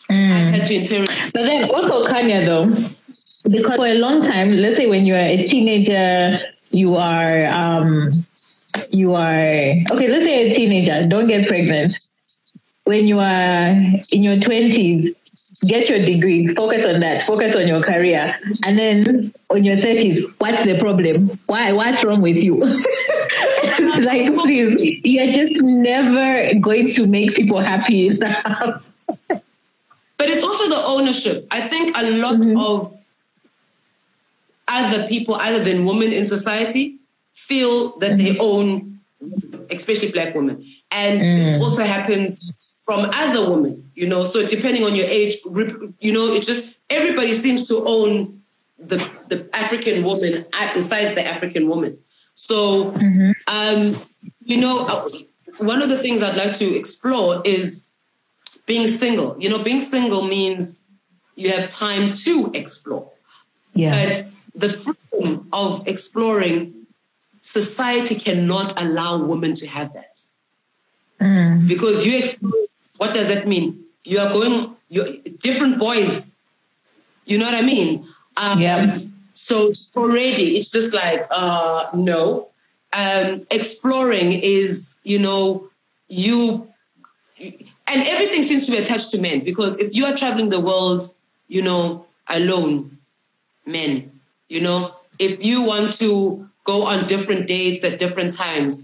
mm. 0.09 0.53
I 0.53 0.57
had 0.57 0.67
to. 0.67 1.31
But 1.33 1.43
then 1.43 1.69
also, 1.69 2.07
Kanya, 2.09 2.45
though, 2.45 2.65
because 3.49 3.75
for 3.75 3.87
a 3.87 3.95
long 3.95 4.23
time, 4.23 4.57
let's 4.57 4.77
say 4.77 4.87
when 4.87 5.05
you 5.05 5.15
are 5.15 5.17
a 5.17 5.47
teenager, 5.47 6.39
you 6.71 6.95
are, 6.95 7.45
um, 7.45 8.25
you 8.89 9.15
are, 9.15 9.73
okay, 9.91 10.07
let's 10.07 10.25
say 10.25 10.51
a 10.51 10.55
teenager, 10.55 11.07
don't 11.07 11.27
get 11.27 11.47
pregnant 11.47 11.95
when 12.89 13.07
you 13.07 13.19
are 13.19 13.69
in 14.09 14.23
your 14.23 14.37
20s, 14.37 15.15
get 15.65 15.89
your 15.89 16.05
degree, 16.05 16.53
focus 16.55 16.85
on 16.87 16.99
that, 17.01 17.27
focus 17.27 17.55
on 17.55 17.67
your 17.67 17.81
career. 17.81 18.37
And 18.63 18.77
then 18.77 19.33
on 19.49 19.63
your 19.63 19.77
30s, 19.77 20.33
what's 20.37 20.65
the 20.65 20.79
problem? 20.79 21.39
Why? 21.47 21.71
What's 21.71 22.03
wrong 22.03 22.21
with 22.21 22.35
you? 22.35 22.55
like, 24.01 24.33
please, 24.35 24.99
you're 25.03 25.47
just 25.47 25.61
never 25.61 26.53
going 26.59 26.93
to 26.95 27.05
make 27.05 27.35
people 27.35 27.59
happy. 27.59 28.17
but 28.17 29.41
it's 30.19 30.43
also 30.43 30.69
the 30.69 30.83
ownership. 30.83 31.47
I 31.51 31.67
think 31.67 31.95
a 31.97 32.03
lot 32.03 32.35
mm-hmm. 32.35 32.57
of 32.57 32.93
other 34.67 35.07
people, 35.07 35.35
other 35.35 35.63
than 35.63 35.85
women 35.85 36.13
in 36.13 36.29
society, 36.29 36.97
feel 37.47 37.97
that 37.99 38.11
mm-hmm. 38.11 38.23
they 38.23 38.37
own, 38.39 38.99
especially 39.71 40.11
black 40.11 40.35
women. 40.35 40.65
And 40.91 41.19
mm. 41.19 41.55
it 41.55 41.61
also 41.61 41.83
happens 41.83 42.51
from 42.89 43.05
other 43.13 43.51
women, 43.51 43.91
you 43.93 44.07
know. 44.07 44.31
So 44.33 44.47
depending 44.47 44.83
on 44.83 44.95
your 44.95 45.05
age, 45.05 45.37
you 45.99 46.11
know, 46.11 46.33
it 46.33 46.47
just 46.47 46.63
everybody 46.89 47.39
seems 47.43 47.67
to 47.67 47.87
own 47.87 48.41
the 48.79 48.97
the 49.29 49.47
African 49.53 50.03
woman 50.03 50.43
besides 50.73 51.13
the 51.13 51.23
African 51.23 51.69
woman. 51.69 51.99
So, 52.47 52.85
mm-hmm. 52.93 53.31
um, 53.45 54.01
you 54.41 54.57
know, 54.57 54.87
uh, 54.87 55.09
one 55.59 55.83
of 55.83 55.89
the 55.89 55.99
things 55.99 56.23
I'd 56.23 56.35
like 56.35 56.57
to 56.57 56.75
explore 56.79 57.43
is 57.45 57.75
being 58.65 58.97
single. 58.97 59.35
You 59.39 59.49
know, 59.49 59.63
being 59.63 59.91
single 59.91 60.27
means 60.27 60.75
you 61.35 61.51
have 61.51 61.69
time 61.73 62.17
to 62.25 62.49
explore. 62.55 63.11
Yeah. 63.75 64.23
But 64.55 64.61
the 64.61 64.95
freedom 65.11 65.47
of 65.53 65.87
exploring, 65.87 66.87
society 67.53 68.19
cannot 68.19 68.81
allow 68.81 69.23
women 69.23 69.55
to 69.57 69.67
have 69.67 69.93
that. 69.93 70.15
Mm. 71.21 71.67
Because 71.67 72.03
you 72.03 72.17
explore 72.17 72.68
what 72.99 73.13
does 73.13 73.29
that 73.29 73.47
mean? 73.47 73.85
You 74.03 74.19
are 74.19 74.29
going, 74.29 74.75
you 74.89 75.21
different 75.41 75.79
boys. 75.79 76.21
You 77.25 77.37
know 77.37 77.45
what 77.45 77.55
I 77.55 77.61
mean? 77.61 78.05
Um, 78.35 78.59
yeah. 78.59 78.99
So 79.47 79.73
already 79.95 80.57
it's 80.59 80.69
just 80.69 80.93
like, 80.93 81.25
uh, 81.31 81.87
no. 81.93 82.49
Um, 82.91 83.47
exploring 83.51 84.33
is, 84.33 84.81
you 85.03 85.17
know, 85.17 85.69
you, 86.09 86.67
and 87.39 88.03
everything 88.05 88.49
seems 88.49 88.65
to 88.65 88.71
be 88.71 88.77
attached 88.77 89.11
to 89.11 89.17
men 89.17 89.45
because 89.45 89.77
if 89.79 89.93
you 89.93 90.05
are 90.05 90.17
traveling 90.17 90.49
the 90.49 90.59
world, 90.59 91.09
you 91.47 91.61
know, 91.61 92.05
alone, 92.27 92.97
men, 93.65 94.19
you 94.49 94.59
know, 94.59 94.95
if 95.19 95.39
you 95.39 95.61
want 95.61 95.97
to 95.99 96.49
go 96.65 96.83
on 96.83 97.07
different 97.07 97.47
dates 97.47 97.85
at 97.85 97.97
different 97.97 98.35
times, 98.35 98.83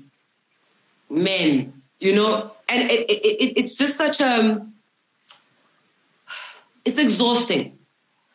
men, 1.09 1.73
you 1.99 2.15
know, 2.15 2.54
and 2.67 2.91
it, 2.91 3.09
it, 3.09 3.13
it, 3.13 3.53
it's 3.57 3.75
just 3.75 3.97
such 3.97 4.19
a, 4.19 4.27
um, 4.27 4.73
it's 6.83 6.97
exhausting. 6.97 7.77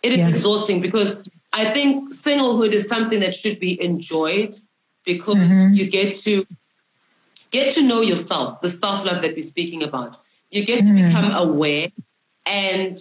It 0.03 0.13
is 0.13 0.19
yeah. 0.19 0.29
exhausting 0.29 0.81
because 0.81 1.25
I 1.53 1.73
think 1.73 2.15
singlehood 2.23 2.73
is 2.73 2.89
something 2.89 3.21
that 3.21 3.35
should 3.37 3.61
be 3.61 3.81
enjoyed 3.81 4.61
because 5.05 5.37
mm-hmm. 5.37 5.75
you 5.75 5.91
get 5.91 6.23
to 6.25 6.47
get 7.51 7.75
to 7.75 7.83
know 7.83 8.01
yourself, 8.01 8.61
the 8.61 8.71
self 8.81 9.07
love 9.07 9.23
that 9.23 9.35
we're 9.35 9.49
speaking 9.49 9.83
about. 9.83 10.21
You 10.51 10.65
get 10.65 10.81
mm-hmm. 10.81 10.97
to 10.97 11.09
become 11.09 11.33
aware 11.33 11.89
and 12.47 13.01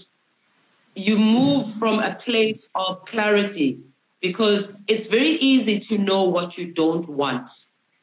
you 0.95 1.17
move 1.17 1.75
from 1.77 1.99
a 1.99 2.15
place 2.25 2.67
of 2.75 3.05
clarity 3.05 3.79
because 4.21 4.65
it's 4.87 5.07
very 5.09 5.37
easy 5.37 5.79
to 5.89 5.97
know 5.97 6.23
what 6.23 6.57
you 6.57 6.73
don't 6.73 7.07
want. 7.07 7.47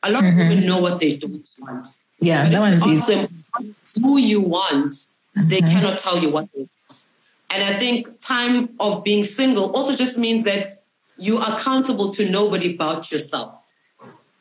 A 0.02 0.10
lot 0.10 0.22
mm-hmm. 0.22 0.40
of 0.40 0.48
people 0.48 0.66
know 0.66 0.78
what 0.78 1.00
they 1.00 1.16
don't 1.16 1.48
want. 1.58 1.86
Yeah, 2.20 2.48
that 2.48 2.60
one's 2.60 3.06
them 3.06 3.44
who 4.02 4.18
you 4.18 4.40
want, 4.40 4.98
mm-hmm. 5.36 5.48
they 5.48 5.60
cannot 5.60 6.02
tell 6.02 6.22
you 6.22 6.30
what 6.30 6.48
they 6.52 6.60
want. 6.60 6.70
And 7.50 7.62
I 7.62 7.78
think 7.78 8.08
time 8.26 8.70
of 8.80 9.04
being 9.04 9.28
single 9.36 9.70
also 9.72 9.96
just 9.96 10.16
means 10.16 10.44
that 10.44 10.82
you 11.16 11.38
are 11.38 11.60
accountable 11.60 12.14
to 12.14 12.28
nobody 12.28 12.76
but 12.76 13.10
yourself. 13.10 13.54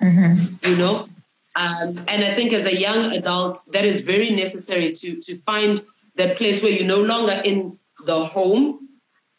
Mm-hmm. 0.01 0.67
You 0.67 0.75
know? 0.75 1.08
Um, 1.55 2.03
and 2.08 2.24
I 2.24 2.36
think 2.36 2.51
as 2.51 2.65
a 2.65 2.75
young 2.75 3.12
adult, 3.13 3.62
that 3.72 3.86
is 3.86 4.01
very 4.01 4.36
necessary 4.36 4.98
to, 5.01 5.22
to 5.22 5.41
find 5.44 5.82
that 6.17 6.38
place 6.38 6.62
where 6.62 6.72
you're 6.72 6.86
no 6.86 7.01
longer 7.01 7.41
in 7.46 7.77
the 8.05 8.25
home, 8.25 8.89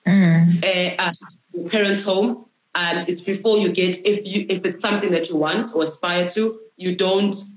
mm. 0.07 0.65
uh, 0.65 1.03
uh, 1.03 1.69
parents' 1.69 2.05
home. 2.05 2.47
And 2.75 3.09
it's 3.09 3.21
before 3.23 3.59
you 3.59 3.73
get, 3.73 4.07
if 4.07 4.25
you 4.25 4.47
if 4.49 4.65
it's 4.65 4.81
something 4.83 5.11
that 5.13 5.29
you 5.29 5.37
want 5.37 5.75
or 5.75 5.87
aspire 5.87 6.31
to, 6.35 6.61
you 6.77 6.95
don't 6.95 7.56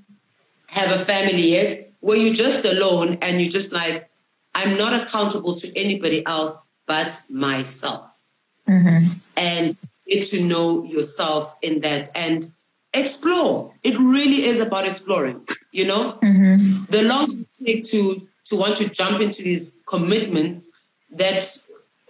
have 0.70 1.00
a 1.00 1.06
family 1.06 1.52
yet, 1.52 1.92
where 2.00 2.18
you're 2.18 2.36
just 2.36 2.66
alone 2.66 3.18
and 3.22 3.42
you're 3.42 3.52
just 3.52 3.72
like, 3.72 4.10
I'm 4.56 4.78
not 4.78 4.94
accountable 5.02 5.60
to 5.62 5.78
anybody 5.78 6.26
else 6.26 6.58
but 6.88 7.14
myself. 7.30 8.10
Mm-hmm. 8.68 9.14
And 9.36 9.78
get 10.08 10.30
to 10.32 10.42
know 10.42 10.84
yourself 10.84 11.54
in 11.62 11.82
that 11.82 12.12
and 12.16 12.52
explore. 12.94 13.74
It 13.84 14.00
really 14.00 14.46
is 14.46 14.60
about 14.60 14.88
exploring, 14.88 15.46
you 15.72 15.86
know? 15.86 16.20
Mm-hmm. 16.24 16.92
The 16.92 17.02
longer 17.04 17.36
you 17.36 17.66
take 17.66 17.92
to, 17.92 18.28
to 18.50 18.56
want 18.56 18.78
to 18.80 18.90
jump 18.90 19.22
into 19.22 19.44
these 19.44 19.68
commitments, 19.88 20.66
that's 21.12 21.58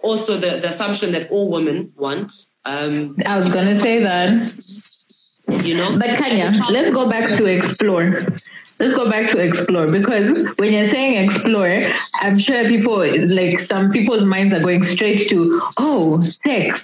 also 0.02 0.34
the, 0.34 0.60
the 0.62 0.74
assumption 0.74 1.12
that 1.12 1.30
all 1.30 1.50
women 1.50 1.92
want. 1.96 2.32
Um, 2.64 3.16
I 3.24 3.38
was 3.38 3.52
going 3.52 3.76
to 3.76 3.82
say 3.82 4.02
that 4.02 4.52
you 5.64 5.76
know. 5.76 5.98
But 5.98 6.18
Kanya, 6.18 6.52
let's 6.70 6.92
go 6.92 7.08
back 7.08 7.28
to 7.28 7.44
explore. 7.46 8.22
Let's 8.78 8.94
go 8.94 9.10
back 9.10 9.30
to 9.32 9.38
explore 9.38 9.86
because 9.88 10.38
when 10.56 10.72
you're 10.72 10.90
saying 10.90 11.30
explore, 11.30 11.92
I'm 12.14 12.38
sure 12.38 12.66
people 12.68 12.98
like 13.28 13.68
some 13.68 13.90
people's 13.92 14.24
minds 14.24 14.54
are 14.54 14.60
going 14.60 14.84
straight 14.96 15.28
to 15.30 15.60
oh 15.76 16.22
sex, 16.22 16.78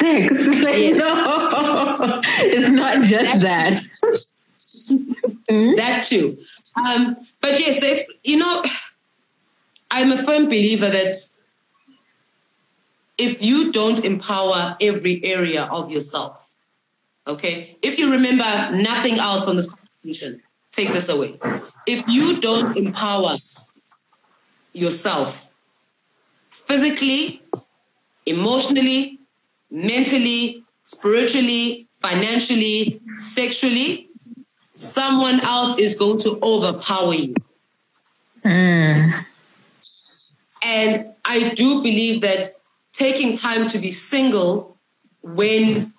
sex. 0.00 0.32
Like, 0.66 0.94
no, 0.94 2.20
it's 2.38 2.70
not 2.70 3.04
just 3.04 3.42
that. 3.42 3.82
that 5.76 6.06
too. 6.08 6.38
Um, 6.76 7.16
but 7.40 7.60
yes, 7.60 8.06
you 8.24 8.36
know, 8.36 8.64
I'm 9.90 10.12
a 10.12 10.24
firm 10.24 10.46
believer 10.46 10.90
that 10.90 11.22
if 13.18 13.40
you 13.40 13.72
don't 13.72 14.04
empower 14.04 14.76
every 14.80 15.24
area 15.24 15.64
of 15.64 15.90
yourself, 15.90 16.36
okay, 17.26 17.76
if 17.82 17.98
you 17.98 18.10
remember 18.10 18.70
nothing 18.72 19.18
else 19.18 19.44
from 19.44 19.56
this 19.56 19.66
conversation, 19.66 20.42
take 20.74 20.92
this 20.92 21.08
away. 21.08 21.38
If 21.86 22.06
you 22.08 22.40
don't 22.40 22.76
empower 22.76 23.36
yourself 24.72 25.34
physically, 26.68 27.42
emotionally, 28.26 29.18
mentally, 29.70 30.64
spiritually, 30.92 31.88
financially, 32.02 33.00
sexually, 33.34 34.08
someone 34.94 35.40
else 35.40 35.78
is 35.78 35.94
going 35.96 36.20
to 36.22 36.38
overpower 36.42 37.14
you. 37.14 37.34
Mm. 38.44 39.24
And 40.62 41.06
I 41.24 41.54
do 41.54 41.82
believe 41.82 42.22
that 42.22 42.56
taking 42.98 43.38
time 43.38 43.70
to 43.70 43.78
be 43.78 43.96
single 44.10 44.78
when 45.22 45.92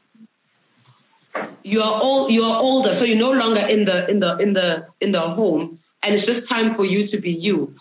you 1.63 1.81
are 1.81 2.01
all 2.01 2.29
you 2.29 2.43
are 2.43 2.59
older, 2.59 2.97
so 2.97 3.03
you're 3.03 3.17
no 3.17 3.31
longer 3.31 3.61
in 3.61 3.85
the 3.85 4.09
in 4.09 4.19
the 4.19 4.37
in 4.37 4.53
the 4.53 4.87
in 5.01 5.11
the 5.11 5.21
home, 5.21 5.79
and 6.03 6.15
it's 6.15 6.25
just 6.25 6.47
time 6.47 6.75
for 6.75 6.85
you 6.85 7.07
to 7.07 7.17
be 7.19 7.31
you. 7.31 7.75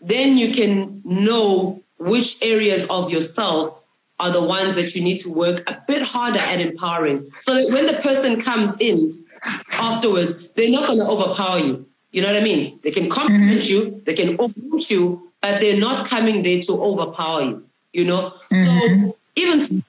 Then 0.00 0.38
you 0.38 0.54
can 0.54 1.02
know 1.04 1.82
which 1.98 2.36
areas 2.40 2.86
of 2.88 3.10
yourself 3.10 3.76
are 4.18 4.32
the 4.32 4.42
ones 4.42 4.74
that 4.76 4.94
you 4.94 5.02
need 5.02 5.22
to 5.22 5.30
work 5.30 5.62
a 5.66 5.76
bit 5.86 6.02
harder 6.02 6.38
at 6.38 6.60
empowering. 6.60 7.30
So 7.46 7.54
that 7.54 7.72
when 7.72 7.86
the 7.86 7.94
person 7.94 8.42
comes 8.42 8.74
in 8.80 9.24
afterwards, 9.72 10.44
they're 10.56 10.70
not 10.70 10.86
going 10.86 10.98
to 10.98 11.06
overpower 11.06 11.58
you. 11.58 11.86
You 12.12 12.22
know 12.22 12.28
what 12.28 12.36
I 12.36 12.44
mean? 12.44 12.80
They 12.82 12.90
can 12.90 13.10
compliment 13.10 13.62
mm-hmm. 13.62 13.70
you, 13.70 14.02
they 14.04 14.14
can 14.14 14.34
uplift 14.34 14.90
you, 14.90 15.30
but 15.40 15.60
they're 15.60 15.78
not 15.78 16.10
coming 16.10 16.42
there 16.42 16.62
to 16.64 16.72
overpower 16.82 17.42
you. 17.42 17.64
You 17.92 18.04
know? 18.04 18.34
Mm-hmm. 18.52 19.06
So 19.08 19.16
even 19.36 19.84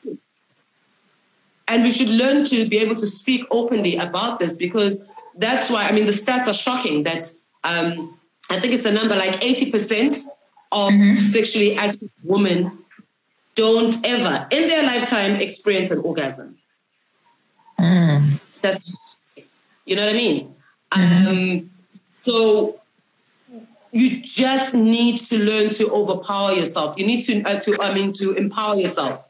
and 1.71 1.83
we 1.83 1.93
should 1.93 2.09
learn 2.09 2.49
to 2.49 2.67
be 2.67 2.77
able 2.77 2.99
to 2.99 3.09
speak 3.09 3.41
openly 3.49 3.95
about 3.95 4.39
this 4.39 4.51
because 4.57 4.97
that's 5.37 5.69
why 5.71 5.85
I 5.85 5.91
mean 5.93 6.05
the 6.05 6.13
stats 6.13 6.45
are 6.47 6.53
shocking 6.53 7.03
that 7.03 7.31
um, 7.63 8.19
I 8.49 8.59
think 8.59 8.73
it's 8.73 8.85
a 8.85 8.91
number 8.91 9.15
like 9.15 9.39
80% 9.39 10.23
of 10.73 10.91
mm-hmm. 10.91 11.31
sexually 11.31 11.77
active 11.77 12.09
women 12.23 12.79
don't 13.55 14.05
ever 14.05 14.47
in 14.51 14.67
their 14.67 14.83
lifetime 14.83 15.35
experience 15.35 15.91
an 15.91 15.99
orgasm. 15.99 16.57
Mm. 17.79 18.41
That's, 18.61 18.93
you 19.85 19.95
know 19.95 20.05
what 20.05 20.15
I 20.15 20.17
mean? 20.17 20.55
Mm-hmm. 20.91 21.27
Um, 21.27 21.71
so 22.25 22.79
you 23.91 24.21
just 24.35 24.73
need 24.73 25.27
to 25.29 25.35
learn 25.35 25.75
to 25.75 25.89
overpower 25.89 26.53
yourself. 26.53 26.97
You 26.97 27.05
need 27.05 27.25
to, 27.27 27.41
uh, 27.43 27.59
to 27.61 27.81
I 27.81 27.93
mean, 27.93 28.13
to 28.19 28.33
empower 28.33 28.75
yourself. 28.75 29.21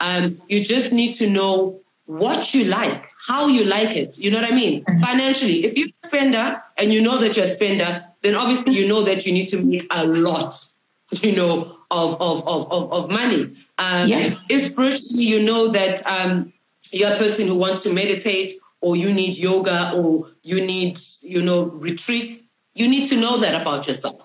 Um, 0.00 0.40
you 0.48 0.64
just 0.66 0.92
need 0.92 1.18
to 1.18 1.28
know 1.28 1.80
what 2.18 2.52
you 2.52 2.64
like, 2.64 3.04
how 3.26 3.46
you 3.46 3.64
like 3.64 3.96
it. 3.96 4.14
You 4.16 4.30
know 4.30 4.40
what 4.40 4.52
I 4.52 4.54
mean? 4.54 4.84
Mm-hmm. 4.84 5.04
Financially, 5.04 5.64
if 5.64 5.76
you're 5.76 5.88
a 6.02 6.08
spender 6.08 6.62
and 6.76 6.92
you 6.92 7.00
know 7.00 7.20
that 7.20 7.36
you're 7.36 7.46
a 7.46 7.54
spender, 7.54 8.04
then 8.22 8.34
obviously 8.34 8.74
you 8.74 8.88
know 8.88 9.04
that 9.04 9.24
you 9.24 9.32
need 9.32 9.50
to 9.50 9.58
make 9.58 9.86
a 9.90 10.04
lot, 10.04 10.58
you 11.10 11.32
know, 11.32 11.76
of 11.90 12.20
of 12.20 12.46
of 12.46 12.72
of, 12.72 12.92
of 12.92 13.10
money. 13.10 13.56
Um, 13.78 14.08
yeah. 14.08 14.34
If 14.48 14.72
spiritually 14.72 15.24
you 15.24 15.42
know 15.42 15.72
that 15.72 16.06
um, 16.06 16.52
you're 16.90 17.14
a 17.14 17.18
person 17.18 17.46
who 17.46 17.54
wants 17.54 17.84
to 17.84 17.92
meditate, 17.92 18.58
or 18.80 18.96
you 18.96 19.12
need 19.12 19.38
yoga, 19.38 19.92
or 19.94 20.30
you 20.42 20.64
need 20.64 20.98
you 21.20 21.42
know 21.42 21.64
retreat, 21.64 22.44
you 22.74 22.88
need 22.88 23.08
to 23.10 23.16
know 23.16 23.40
that 23.40 23.60
about 23.60 23.86
yourself. 23.86 24.22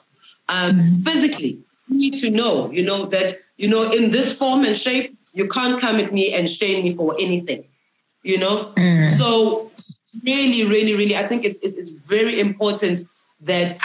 Um, 0.49 0.75
mm-hmm. 0.75 1.03
Physically, 1.03 1.59
you 1.87 1.97
need 1.97 2.21
to 2.21 2.29
know, 2.29 2.71
you 2.71 2.83
know 2.83 3.05
that 3.09 3.39
you 3.57 3.67
know 3.67 3.91
in 3.91 4.11
this 4.11 4.37
form 4.37 4.63
and 4.63 4.79
shape, 4.79 5.17
you 5.33 5.47
can't 5.49 5.79
come 5.79 5.97
at 5.97 6.11
me 6.11 6.33
and 6.33 6.49
shame 6.49 6.83
me 6.83 6.95
for 6.95 7.15
anything. 7.19 7.65
You 8.25 8.39
know, 8.39 8.73
mm. 8.75 9.19
so 9.19 9.69
really, 10.23 10.63
really, 10.63 10.95
really, 10.95 11.15
I 11.15 11.27
think 11.27 11.45
it's, 11.45 11.59
it's 11.61 11.91
very 12.07 12.39
important 12.39 13.07
that 13.41 13.77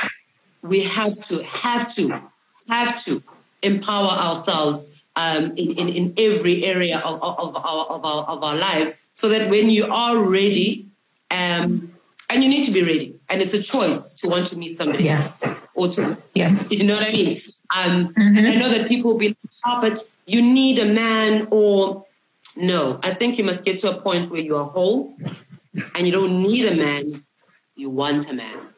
we 0.63 0.83
have 0.83 1.13
to, 1.29 1.43
have 1.43 1.95
to, 1.97 2.23
have 2.67 3.05
to 3.05 3.23
empower 3.63 4.09
ourselves 4.09 4.87
um, 5.17 5.53
in, 5.59 5.79
in, 5.79 5.89
in 5.91 6.15
every 6.17 6.65
area 6.65 7.01
of, 7.01 7.23
of, 7.23 7.55
of, 7.55 7.57
our, 7.57 7.85
of, 7.87 8.03
our, 8.03 8.25
of 8.25 8.43
our 8.43 8.57
lives 8.57 8.97
so 9.21 9.29
that 9.29 9.51
when 9.51 9.69
you 9.69 9.85
are 9.85 10.17
ready, 10.17 10.89
um, 11.31 11.93
and 12.31 12.43
you 12.43 12.49
need 12.49 12.65
to 12.65 12.73
be 12.73 12.83
ready, 12.83 13.21
and 13.29 13.43
it's 13.43 13.53
a 13.53 13.63
choice 13.63 14.01
to 14.23 14.29
want 14.29 14.49
to 14.49 14.57
meet 14.57 14.79
somebody 14.79 15.05
yeah. 15.05 15.33
else 15.43 15.59
or 15.75 15.95
to, 15.97 16.17
yeah. 16.33 16.65
you 16.71 16.83
know 16.85 16.95
what 16.95 17.03
I 17.03 17.13
mean? 17.13 17.43
Um, 17.77 18.15
mm-hmm. 18.15 18.39
And 18.39 18.49
I 18.49 18.55
know 18.55 18.71
that 18.71 18.89
people 18.89 19.11
will 19.13 19.19
be 19.19 19.29
like, 19.29 19.37
oh, 19.67 19.81
but 19.83 20.09
you 20.25 20.41
need 20.41 20.79
a 20.79 20.87
man 20.87 21.47
or 21.51 22.07
no. 22.57 23.01
I 23.03 23.15
think 23.15 23.39
you 23.39 23.45
must 23.45 23.65
get 23.65 23.81
to 23.83 23.97
a 23.97 24.01
point 24.01 24.31
where 24.31 24.41
you 24.41 24.57
are 24.57 24.65
whole 24.65 25.15
and 25.95 26.07
you 26.07 26.13
don't 26.13 26.43
need 26.43 26.67
a 26.67 26.75
man, 26.75 27.25
you 27.77 27.91
want 27.91 28.29
a 28.29 28.33
man. 28.33 28.69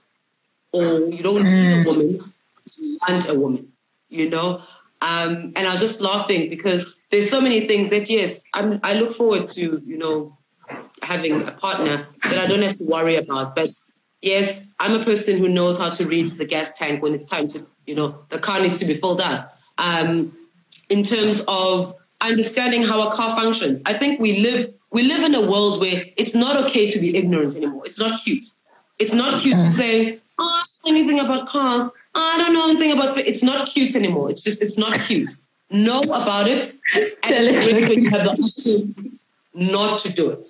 Or 0.73 1.01
you 1.01 1.23
don't 1.23 1.45
need 1.45 1.73
a 1.73 1.85
mm. 1.85 1.87
woman, 1.87 2.33
you 2.79 2.99
want 3.07 3.29
a 3.29 3.35
woman 3.35 3.73
you 4.13 4.29
know. 4.31 4.63
Um, 5.01 5.53
and 5.57 5.67
I 5.67 5.75
was 5.75 5.91
just 5.91 6.01
laughing 6.01 6.49
because 6.49 6.85
there's 7.11 7.31
so 7.31 7.41
many 7.41 7.67
things 7.67 7.91
that 7.91 8.09
yes, 8.09 8.39
I'm, 8.55 8.79
I 8.85 8.95
look 8.95 9.17
forward 9.17 9.53
to, 9.55 9.83
you 9.85 9.99
know, 9.99 10.39
having 11.03 11.43
a 11.43 11.53
partner 11.53 12.07
that 12.23 12.39
I 12.39 12.47
don't 12.47 12.63
have 12.63 12.79
to 12.79 12.85
worry 12.85 13.17
about. 13.17 13.57
But 13.57 13.71
yes, 14.21 14.63
I'm 14.79 14.93
a 14.93 15.05
person 15.05 15.39
who 15.39 15.49
knows 15.49 15.77
how 15.79 15.95
to 15.97 16.05
read 16.05 16.39
the 16.39 16.45
gas 16.45 16.71
tank 16.79 17.03
when 17.03 17.15
it's 17.15 17.29
time 17.29 17.51
to, 17.53 17.67
you 17.87 17.97
know, 17.97 18.25
the 18.31 18.39
car 18.39 18.61
needs 18.61 18.79
to 18.79 18.85
be 18.85 19.01
filled 19.01 19.21
up. 19.21 19.59
Um, 19.79 20.37
in 20.89 21.05
terms 21.05 21.41
of 21.49 21.97
understanding 22.23 22.83
how 22.83 23.09
a 23.09 23.17
car 23.17 23.37
functions, 23.37 23.83
I 23.85 23.99
think 23.99 24.21
we 24.21 24.39
live 24.39 24.73
we 24.91 25.03
live 25.03 25.23
in 25.23 25.35
a 25.35 25.41
world 25.41 25.81
where 25.81 26.05
it's 26.17 26.35
not 26.35 26.57
okay 26.69 26.91
to 26.91 26.99
be 26.99 27.17
ignorant 27.17 27.57
anymore. 27.57 27.87
It's 27.87 27.99
not 27.99 28.23
cute. 28.25 28.45
It's 28.99 29.13
not 29.13 29.43
cute 29.43 29.57
to 29.57 29.63
mm. 29.63 29.77
say, 29.77 30.21
oh, 30.39 30.63
anything 30.87 31.19
about 31.19 31.49
cars. 31.49 31.91
I 32.15 32.37
don't 32.37 32.53
know 32.53 32.69
anything 32.69 32.93
about 32.93 33.19
it. 33.19 33.27
It's 33.27 33.43
not 33.43 33.73
cute 33.73 33.97
anymore. 33.97 34.31
It's 34.31 34.43
just, 34.43 34.61
it's 34.61 34.77
not 34.77 35.07
cute. 35.07 35.31
Know 35.71 36.01
about 36.01 36.47
it 36.47 36.75
and 37.23 37.47
you 38.03 38.11
have 38.11 38.25
the 38.25 38.31
opportunity 38.33 39.19
not 39.55 40.03
to 40.03 40.13
do 40.13 40.31
it. 40.31 40.47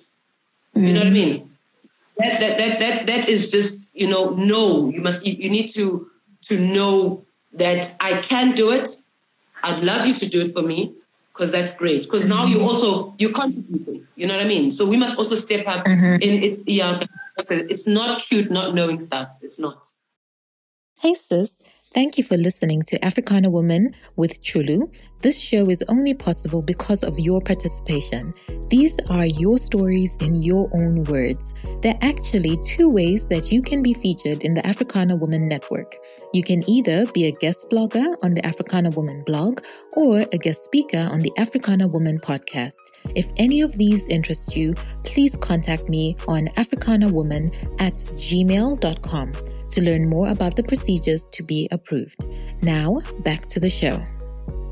Mm. 0.75 0.87
You 0.87 0.93
know 0.93 0.99
what 0.99 1.07
I 1.07 1.11
mm. 1.11 1.13
mean? 1.13 1.49
That, 2.17 2.39
that, 2.41 2.57
that, 2.57 2.79
that, 2.79 3.05
that 3.07 3.29
is 3.29 3.47
just, 3.47 3.75
you 3.93 4.07
know, 4.07 4.31
no, 4.31 4.89
you 4.89 4.99
must, 4.99 5.25
you, 5.25 5.33
you 5.33 5.49
need 5.49 5.73
to, 5.75 6.09
to 6.49 6.59
know 6.59 7.23
that 7.53 7.95
I 8.01 8.21
can 8.23 8.55
do 8.55 8.71
it. 8.71 8.99
I'd 9.63 9.81
love 9.81 10.05
you 10.05 10.19
to 10.19 10.27
do 10.27 10.41
it 10.41 10.53
for 10.53 10.61
me 10.61 10.93
because 11.33 11.51
that's 11.51 11.77
great. 11.77 12.03
Because 12.03 12.25
now 12.25 12.45
you 12.45 12.61
also 12.61 13.15
you're 13.17 13.33
contributing. 13.33 14.07
You 14.15 14.27
know 14.27 14.35
what 14.35 14.45
I 14.45 14.47
mean? 14.47 14.75
So 14.75 14.85
we 14.85 14.97
must 14.97 15.17
also 15.17 15.41
step 15.41 15.65
up 15.67 15.85
mm-hmm. 15.85 16.21
in 16.21 16.43
it's 16.43 16.63
yeah. 16.67 17.03
It's 17.49 17.87
not 17.87 18.21
cute 18.29 18.51
not 18.51 18.75
knowing 18.75 19.07
stuff. 19.07 19.29
It's 19.41 19.57
not. 19.57 19.83
Hey 20.99 21.15
sis, 21.15 21.61
thank 21.93 22.17
you 22.17 22.23
for 22.23 22.37
listening 22.37 22.81
to 22.83 23.03
Africana 23.03 23.49
Woman 23.49 23.93
with 24.15 24.41
Chulu. 24.41 24.93
This 25.21 25.39
show 25.39 25.69
is 25.69 25.83
only 25.87 26.13
possible 26.13 26.61
because 26.61 27.03
of 27.03 27.17
your 27.19 27.39
participation. 27.41 28.33
These 28.69 28.97
are 29.09 29.25
your 29.25 29.57
stories 29.57 30.17
in 30.17 30.35
your 30.35 30.69
own 30.73 31.03
words. 31.05 31.53
There 31.81 31.93
are 31.93 32.09
actually 32.09 32.57
two 32.65 32.89
ways 32.89 33.25
that 33.27 33.51
you 33.51 33.61
can 33.61 33.81
be 33.81 33.93
featured 33.93 34.43
in 34.43 34.53
the 34.53 34.65
Africana 34.65 35.15
Woman 35.15 35.47
Network. 35.47 35.95
You 36.33 36.43
can 36.43 36.67
either 36.69 37.05
be 37.07 37.25
a 37.25 37.31
guest 37.31 37.69
blogger 37.69 38.15
on 38.23 38.33
the 38.33 38.45
Africana 38.45 38.89
Woman 38.89 39.23
blog 39.25 39.61
or 39.95 40.25
a 40.31 40.37
guest 40.37 40.63
speaker 40.65 41.09
on 41.11 41.21
the 41.21 41.31
Africana 41.37 41.87
Woman 41.87 42.19
podcast. 42.19 42.81
If 43.15 43.31
any 43.37 43.61
of 43.61 43.77
these 43.77 44.07
interest 44.07 44.55
you, 44.55 44.73
please 45.03 45.35
contact 45.35 45.89
me 45.89 46.15
on 46.27 46.47
africanawoman 46.57 47.53
at 47.79 47.93
gmail.com 47.93 49.33
to 49.73 49.81
learn 49.81 50.09
more 50.09 50.29
about 50.29 50.55
the 50.55 50.63
procedures 50.63 51.25
to 51.31 51.43
be 51.43 51.67
approved. 51.71 52.25
Now, 52.61 53.01
back 53.19 53.47
to 53.47 53.59
the 53.59 53.69
show. 53.69 53.99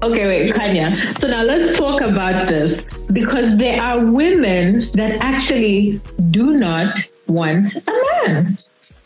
Okay, 0.03 0.25
wait, 0.25 0.55
Kanya. 0.55 1.15
So 1.19 1.27
now 1.27 1.43
let's 1.43 1.77
talk 1.77 2.01
about 2.01 2.47
this 2.47 2.83
because 3.13 3.57
there 3.59 3.79
are 3.79 4.03
women 4.03 4.89
that 4.95 5.17
actually 5.21 6.01
do 6.31 6.57
not 6.57 6.95
want 7.27 7.73
a 7.75 8.25
man 8.25 8.57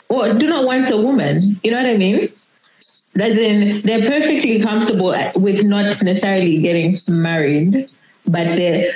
or 0.08 0.34
do 0.34 0.47
not 0.47 0.65
want 0.65 0.91
a 0.93 0.97
woman. 0.97 1.60
You 1.63 1.71
know 1.71 1.77
what 1.77 1.86
I 1.86 1.97
mean? 1.97 2.31
That 3.15 3.31
in 3.31 3.81
they're 3.86 4.10
perfectly 4.10 4.62
comfortable 4.62 5.15
with 5.36 5.65
not 5.65 6.01
necessarily 6.01 6.62
getting 6.62 6.99
married, 7.08 7.91
but 8.25 8.45
they 8.55 8.93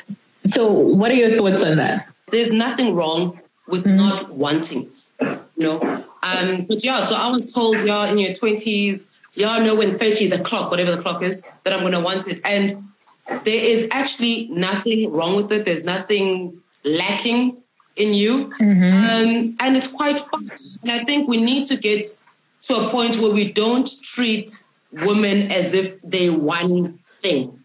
so 0.54 0.72
what 0.72 1.12
are 1.12 1.16
your 1.16 1.38
thoughts 1.38 1.64
on 1.64 1.78
that? 1.78 2.08
There's 2.32 2.52
nothing 2.52 2.96
wrong 2.96 3.40
with 3.68 3.84
mm-hmm. 3.84 3.98
not 3.98 4.34
wanting 4.34 4.84
it. 4.84 4.99
You 5.22 5.38
know, 5.58 6.06
um, 6.24 6.66
but 6.68 6.84
yeah, 6.84 7.08
so 7.10 7.16
I 7.16 7.30
was 7.30 7.52
told, 7.52 7.78
yeah, 7.86 8.10
in 8.10 8.18
your 8.18 8.36
20s, 8.36 9.02
y'all 9.34 9.62
know 9.62 9.76
when 9.76 9.98
30, 9.98 10.30
the 10.30 10.40
clock, 10.40 10.72
whatever 10.72 10.96
the 10.96 11.02
clock 11.02 11.24
is, 11.24 11.42
that 11.64 11.74
I'm 11.74 11.82
going 11.82 11.94
to 11.94 12.00
want 12.00 12.28
it. 12.28 12.42
And 12.44 12.90
there 13.46 13.64
is 13.64 13.88
actually 13.92 14.48
nothing 14.52 15.12
wrong 15.12 15.36
with 15.36 15.52
it. 15.52 15.66
There's 15.66 15.84
nothing 15.84 16.62
lacking 16.84 17.58
in 17.96 18.14
you. 18.14 18.52
Mm-hmm. 18.60 19.10
Um, 19.10 19.56
and 19.60 19.78
it's 19.78 19.88
quite 19.88 20.24
fun. 20.32 20.50
And 20.82 20.92
I 20.92 21.04
think 21.06 21.28
we 21.28 21.42
need 21.42 21.70
to 21.70 21.78
get 21.78 22.18
to 22.68 22.76
a 22.76 22.92
point 22.92 23.20
where 23.22 23.32
we 23.32 23.52
don't 23.52 23.90
treat 24.16 24.52
women 24.92 25.52
as 25.52 25.74
if 25.74 26.02
they 26.04 26.30
one 26.30 27.00
thing. 27.22 27.59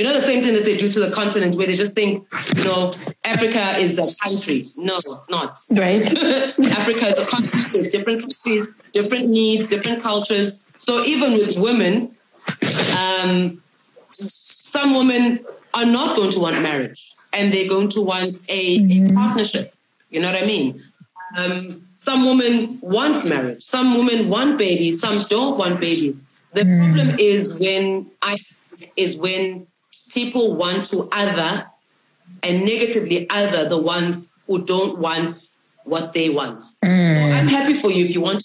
You 0.00 0.06
know 0.06 0.18
the 0.18 0.26
same 0.26 0.42
thing 0.42 0.54
that 0.54 0.64
they 0.64 0.78
do 0.78 0.90
to 0.90 0.98
the 0.98 1.10
continent 1.10 1.58
where 1.58 1.66
they 1.66 1.76
just 1.76 1.92
think, 1.94 2.26
you 2.56 2.64
know, 2.64 2.94
Africa 3.22 3.78
is 3.78 3.98
a 3.98 4.14
country. 4.24 4.72
No, 4.74 4.96
it's 4.96 5.04
not. 5.28 5.58
Right. 5.68 6.06
Africa 6.16 7.08
is 7.10 7.18
a 7.18 7.26
country 7.30 7.64
with 7.74 7.92
different 7.92 8.22
countries, 8.22 8.68
different 8.94 9.28
needs, 9.28 9.68
different 9.68 10.02
cultures. 10.02 10.54
So 10.86 11.04
even 11.04 11.34
with 11.34 11.54
women, 11.58 12.16
um, 12.96 13.62
some 14.72 14.94
women 14.94 15.44
are 15.74 15.84
not 15.84 16.16
going 16.16 16.32
to 16.32 16.38
want 16.38 16.62
marriage 16.62 16.98
and 17.34 17.52
they're 17.52 17.68
going 17.68 17.90
to 17.90 18.00
want 18.00 18.38
a, 18.48 18.78
mm-hmm. 18.78 19.10
a 19.10 19.12
partnership. 19.12 19.74
You 20.08 20.22
know 20.22 20.32
what 20.32 20.42
I 20.42 20.46
mean? 20.46 20.82
Um, 21.36 21.86
some 22.06 22.26
women 22.26 22.78
want 22.80 23.26
marriage, 23.26 23.62
some 23.70 23.98
women 23.98 24.30
want 24.30 24.56
babies, 24.56 24.98
some 25.02 25.26
don't 25.28 25.58
want 25.58 25.78
babies. 25.78 26.16
The 26.54 26.62
mm. 26.62 26.94
problem 26.94 27.18
is 27.18 27.48
when 27.52 28.10
I 28.22 28.38
is 28.96 29.14
when 29.16 29.66
people 30.12 30.56
want 30.56 30.90
to 30.90 31.08
other 31.10 31.66
and 32.42 32.64
negatively 32.64 33.28
other 33.30 33.68
the 33.68 33.78
ones 33.78 34.24
who 34.46 34.64
don't 34.64 34.98
want 34.98 35.36
what 35.84 36.12
they 36.12 36.28
want. 36.28 36.64
Mm. 36.84 37.16
So 37.16 37.34
I'm 37.34 37.48
happy 37.48 37.80
for 37.80 37.90
you 37.90 38.06
if 38.06 38.14
you 38.14 38.20
want. 38.20 38.44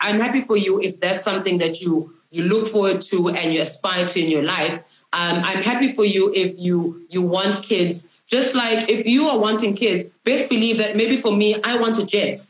I'm 0.00 0.20
happy 0.20 0.44
for 0.46 0.56
you 0.56 0.80
if 0.80 0.98
that's 1.00 1.24
something 1.24 1.58
that 1.58 1.80
you 1.80 2.14
you 2.30 2.44
look 2.44 2.72
forward 2.72 3.04
to 3.10 3.28
and 3.28 3.52
you 3.52 3.62
aspire 3.62 4.12
to 4.12 4.18
in 4.18 4.28
your 4.28 4.42
life. 4.42 4.80
Um, 5.12 5.42
I'm 5.44 5.62
happy 5.62 5.94
for 5.94 6.04
you 6.04 6.32
if 6.34 6.58
you 6.58 7.06
you 7.08 7.22
want 7.22 7.68
kids. 7.68 8.00
Just 8.30 8.54
like 8.54 8.88
if 8.88 9.06
you 9.06 9.28
are 9.28 9.38
wanting 9.38 9.76
kids, 9.76 10.10
best 10.24 10.48
believe 10.48 10.78
that 10.78 10.96
maybe 10.96 11.20
for 11.20 11.36
me, 11.36 11.60
I 11.62 11.76
want 11.76 12.00
a 12.00 12.06
jet. 12.06 12.40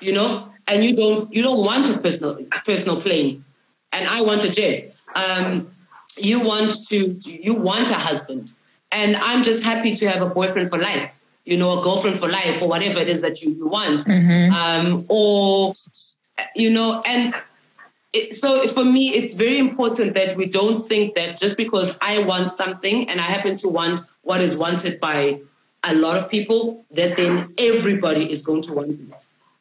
You 0.00 0.12
know, 0.12 0.48
and 0.66 0.84
you 0.84 0.96
don't 0.96 1.32
you 1.32 1.42
don't 1.42 1.64
want 1.64 1.94
a 1.94 1.98
personal 1.98 2.38
personal 2.64 3.02
plane, 3.02 3.44
and 3.92 4.08
I 4.08 4.20
want 4.22 4.42
a 4.42 4.50
jet. 4.50 4.94
Um, 5.14 5.70
you 6.16 6.40
want 6.40 6.76
to 6.88 7.20
you 7.24 7.54
want 7.54 7.90
a 7.90 7.94
husband, 7.94 8.50
and 8.92 9.16
I'm 9.16 9.44
just 9.44 9.62
happy 9.62 9.96
to 9.96 10.06
have 10.06 10.22
a 10.22 10.26
boyfriend 10.26 10.70
for 10.70 10.78
life. 10.78 11.10
You 11.44 11.56
know, 11.56 11.80
a 11.80 11.82
girlfriend 11.82 12.20
for 12.20 12.30
life, 12.30 12.60
or 12.60 12.68
whatever 12.68 13.00
it 13.00 13.08
is 13.08 13.22
that 13.22 13.40
you, 13.40 13.52
you 13.52 13.66
want. 13.66 14.06
Mm-hmm. 14.06 14.52
Um, 14.52 15.06
or 15.08 15.74
you 16.54 16.70
know, 16.70 17.02
and 17.02 17.34
it, 18.12 18.40
so 18.42 18.66
for 18.74 18.84
me, 18.84 19.14
it's 19.14 19.34
very 19.36 19.58
important 19.58 20.14
that 20.14 20.36
we 20.36 20.46
don't 20.46 20.88
think 20.88 21.14
that 21.14 21.40
just 21.40 21.56
because 21.56 21.94
I 22.00 22.18
want 22.18 22.56
something 22.56 23.08
and 23.08 23.20
I 23.20 23.24
happen 23.24 23.58
to 23.60 23.68
want 23.68 24.06
what 24.22 24.40
is 24.40 24.56
wanted 24.56 25.00
by 25.00 25.40
a 25.84 25.94
lot 25.94 26.16
of 26.16 26.30
people, 26.30 26.84
that 26.90 27.16
then 27.16 27.54
everybody 27.56 28.24
is 28.24 28.42
going 28.42 28.62
to 28.64 28.72
want 28.72 28.90
it. 28.90 29.14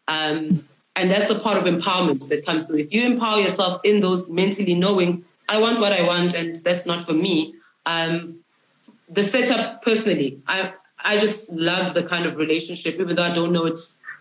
Um, 0.07 0.67
and 0.95 1.11
that's 1.11 1.31
the 1.31 1.39
part 1.39 1.57
of 1.57 1.63
empowerment 1.63 2.27
that 2.29 2.45
comes 2.45 2.67
through. 2.67 2.79
If 2.79 2.91
you 2.91 3.03
empower 3.03 3.39
yourself 3.39 3.81
in 3.85 4.01
those 4.01 4.27
mentally 4.27 4.73
knowing, 4.73 5.23
I 5.49 5.57
want 5.57 5.79
what 5.79 5.91
I 5.91 6.03
want 6.03 6.35
and 6.35 6.63
that's 6.63 6.85
not 6.85 7.07
for 7.07 7.13
me. 7.13 7.55
Um, 7.85 8.39
the 9.09 9.29
setup 9.31 9.81
personally, 9.81 10.41
I 10.47 10.73
I 11.03 11.17
just 11.25 11.49
love 11.49 11.95
the 11.95 12.03
kind 12.03 12.25
of 12.25 12.37
relationship, 12.37 12.95
even 12.99 13.15
though 13.15 13.23
I 13.23 13.33
don't 13.33 13.51
know 13.51 13.65
it 13.65 13.75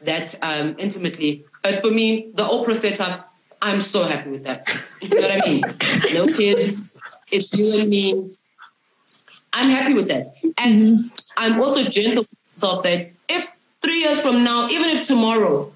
that 0.06 0.38
um, 0.42 0.76
intimately. 0.78 1.44
But 1.62 1.82
for 1.82 1.90
me, 1.90 2.30
the 2.34 2.44
Oprah 2.44 2.80
setup, 2.80 3.32
I'm 3.60 3.82
so 3.90 4.04
happy 4.04 4.30
with 4.30 4.44
that. 4.44 4.66
You 5.02 5.08
know 5.10 5.20
what 5.20 5.30
I 5.30 5.46
mean? 5.46 5.62
No 6.14 6.26
kids, 6.26 6.78
it's 7.30 7.52
you 7.52 7.78
and 7.78 7.90
me. 7.90 8.30
I'm 9.52 9.70
happy 9.70 9.94
with 9.94 10.08
that. 10.08 10.34
And 10.56 10.82
mm-hmm. 10.82 11.08
I'm 11.36 11.60
also 11.60 11.84
gentle 11.90 12.24
with 12.30 12.62
myself 12.62 12.82
that 12.84 13.10
if 13.28 13.44
three 13.82 14.00
years 14.00 14.20
from 14.20 14.44
now, 14.44 14.68
even 14.68 14.96
if 14.96 15.08
tomorrow, 15.08 15.72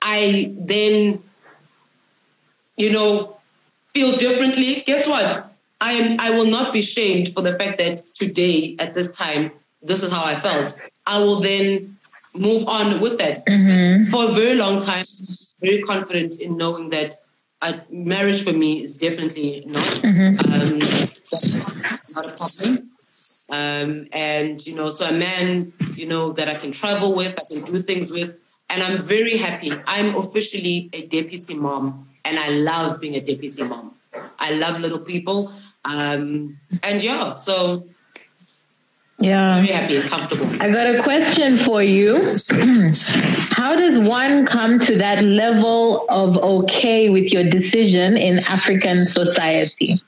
I 0.00 0.52
then, 0.58 1.22
you 2.76 2.90
know, 2.90 3.36
feel 3.94 4.16
differently, 4.18 4.82
guess 4.86 5.06
what? 5.06 5.52
I 5.80 5.92
am 5.92 6.20
I 6.20 6.30
will 6.30 6.46
not 6.46 6.72
be 6.72 6.84
shamed 6.84 7.34
for 7.34 7.42
the 7.42 7.56
fact 7.58 7.78
that 7.78 8.04
today 8.18 8.76
at 8.78 8.94
this 8.94 9.14
time 9.16 9.52
this 9.82 10.00
is 10.00 10.10
how 10.10 10.24
I 10.24 10.40
felt. 10.40 10.74
I 11.06 11.18
will 11.18 11.40
then 11.42 11.98
move 12.34 12.66
on 12.66 13.00
with 13.00 13.18
that. 13.18 13.46
Mm-hmm. 13.46 14.10
For 14.10 14.30
a 14.30 14.34
very 14.34 14.54
long 14.54 14.84
time, 14.86 15.04
very 15.60 15.82
confident 15.82 16.40
in 16.40 16.56
knowing 16.56 16.90
that 16.90 17.22
a 17.62 17.82
marriage 17.90 18.44
for 18.44 18.52
me 18.52 18.84
is 18.84 18.92
definitely 18.92 19.64
not 19.66 20.02
mm-hmm. 20.02 20.52
um, 20.52 20.78
not 22.10 22.26
a 22.26 22.36
problem. 22.36 22.90
Um, 23.50 24.08
and 24.12 24.64
you 24.66 24.74
know, 24.74 24.96
so 24.96 25.04
a 25.04 25.12
man, 25.12 25.72
you 25.96 26.06
know, 26.06 26.32
that 26.32 26.48
I 26.48 26.58
can 26.58 26.72
travel 26.72 27.14
with, 27.14 27.38
I 27.38 27.44
can 27.44 27.64
do 27.64 27.82
things 27.82 28.10
with, 28.10 28.34
and 28.70 28.82
I'm 28.82 29.06
very 29.06 29.36
happy. 29.36 29.70
I'm 29.86 30.16
officially 30.16 30.90
a 30.92 31.02
deputy 31.02 31.54
mom, 31.54 32.08
and 32.24 32.38
I 32.38 32.48
love 32.48 33.00
being 33.00 33.14
a 33.14 33.20
deputy 33.20 33.62
mom. 33.62 33.94
I 34.38 34.50
love 34.50 34.80
little 34.80 34.98
people, 35.00 35.52
um, 35.84 36.58
and 36.82 37.02
yeah, 37.02 37.44
so 37.44 37.86
yeah. 39.18 39.62
Very 39.62 39.68
happy 39.68 39.96
and 39.96 40.10
comfortable. 40.10 40.50
I 40.60 40.70
got 40.70 40.94
a 40.94 41.02
question 41.02 41.64
for 41.64 41.82
you. 41.82 42.38
How 43.50 43.76
does 43.76 43.98
one 43.98 44.46
come 44.46 44.80
to 44.80 44.98
that 44.98 45.24
level 45.24 46.04
of 46.08 46.36
okay 46.36 47.10
with 47.10 47.32
your 47.32 47.44
decision 47.44 48.16
in 48.16 48.40
African 48.40 49.06
society? 49.14 50.02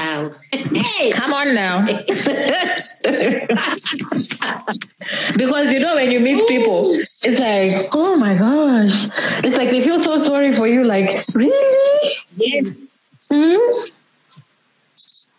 Child. 0.00 0.34
Hey, 0.50 1.12
come 1.12 1.34
on 1.34 1.54
now. 1.54 1.84
because 5.36 5.66
you 5.72 5.78
know 5.78 5.94
when 5.94 6.10
you 6.10 6.20
meet 6.20 6.48
people, 6.48 6.96
it's 7.22 7.38
like, 7.38 7.90
oh 7.92 8.16
my 8.16 8.34
gosh. 8.34 9.10
It's 9.44 9.56
like 9.56 9.70
they 9.70 9.84
feel 9.84 10.02
so 10.02 10.24
sorry 10.24 10.56
for 10.56 10.66
you, 10.66 10.84
like, 10.86 11.26
really? 11.34 12.16
Yes. 12.36 12.64
Mm-hmm. 13.30 13.90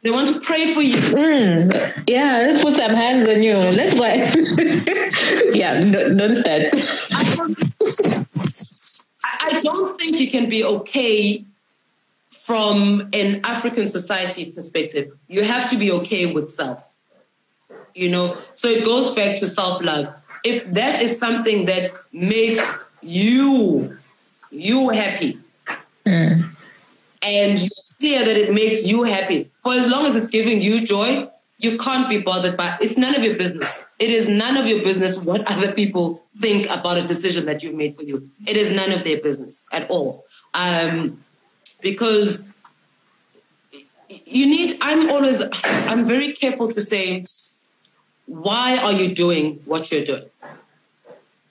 They 0.04 0.12
want 0.12 0.36
to 0.36 0.40
pray 0.46 0.76
for 0.76 0.82
you. 0.82 0.98
Mm. 0.98 2.04
Yeah, 2.08 2.46
let's 2.48 2.64
put 2.64 2.78
some 2.78 2.94
hands 2.94 3.28
on 3.30 3.42
you. 3.42 3.56
Let's 3.58 3.96
go. 3.96 4.04
yeah, 5.54 5.74
don't, 5.74 6.18
don't 6.18 6.42
start. 6.42 6.64
I 9.24 9.60
don't 9.64 9.98
think 9.98 10.20
you 10.20 10.30
can 10.30 10.50
be 10.50 10.64
okay 10.64 11.46
from 12.46 13.10
an 13.14 13.42
African 13.44 13.92
society 13.92 14.52
perspective. 14.52 15.12
You 15.28 15.44
have 15.44 15.70
to 15.72 15.78
be 15.78 15.92
okay 15.92 16.26
with 16.26 16.56
self. 16.56 16.80
You 17.94 18.10
know, 18.10 18.42
so 18.62 18.68
it 18.68 18.86
goes 18.86 19.16
back 19.16 19.40
to 19.42 19.54
self 19.54 19.82
love. 19.84 20.14
If 20.44 20.74
that 20.74 21.02
is 21.02 21.20
something 21.20 21.66
that 21.66 21.92
makes 22.12 22.64
you 23.02 23.98
you 24.50 24.90
happy, 24.90 25.40
mm. 26.06 26.56
and 27.22 27.60
you 27.60 27.70
clear 28.00 28.26
that 28.26 28.38
it 28.38 28.54
makes 28.54 28.86
you 28.86 29.04
happy. 29.04 29.52
For 29.64 29.74
as 29.74 29.90
long 29.90 30.08
as 30.08 30.24
it's 30.24 30.32
giving 30.32 30.62
you 30.62 30.88
joy, 30.88 31.28
you 31.58 31.78
can't 31.78 32.10
be 32.10 32.18
bothered 32.18 32.58
by 32.58 32.78
it's 32.82 32.98
none 32.98 33.16
of 33.16 33.24
your 33.24 33.38
business. 33.38 33.70
It 34.00 34.10
is 34.10 34.28
none 34.28 34.58
of 34.58 34.66
your 34.66 34.84
business 34.84 35.16
what 35.18 35.46
other 35.48 35.74
people 35.74 36.24
think 36.42 36.68
about 36.70 36.98
a 36.98 37.08
decision 37.08 37.46
that 37.46 37.62
you've 37.62 37.76
made 37.76 37.96
for 37.96 38.04
you. 38.04 38.30
It 38.48 38.58
is 38.58 38.76
none 38.76 38.92
of 38.92 39.04
their 39.04 39.22
business 39.22 39.54
at 39.72 39.90
all. 39.90 40.26
Um, 40.54 41.24
because 41.82 42.38
you 44.08 44.46
need, 44.48 44.78
I'm 44.82 45.10
always, 45.10 45.42
I'm 45.64 46.08
very 46.08 46.34
careful 46.34 46.74
to 46.74 46.86
say, 46.86 47.26
why 48.26 48.78
are 48.78 48.94
you 48.94 49.16
doing 49.16 49.62
what 49.66 49.92
you're 49.92 50.06
doing? 50.06 50.26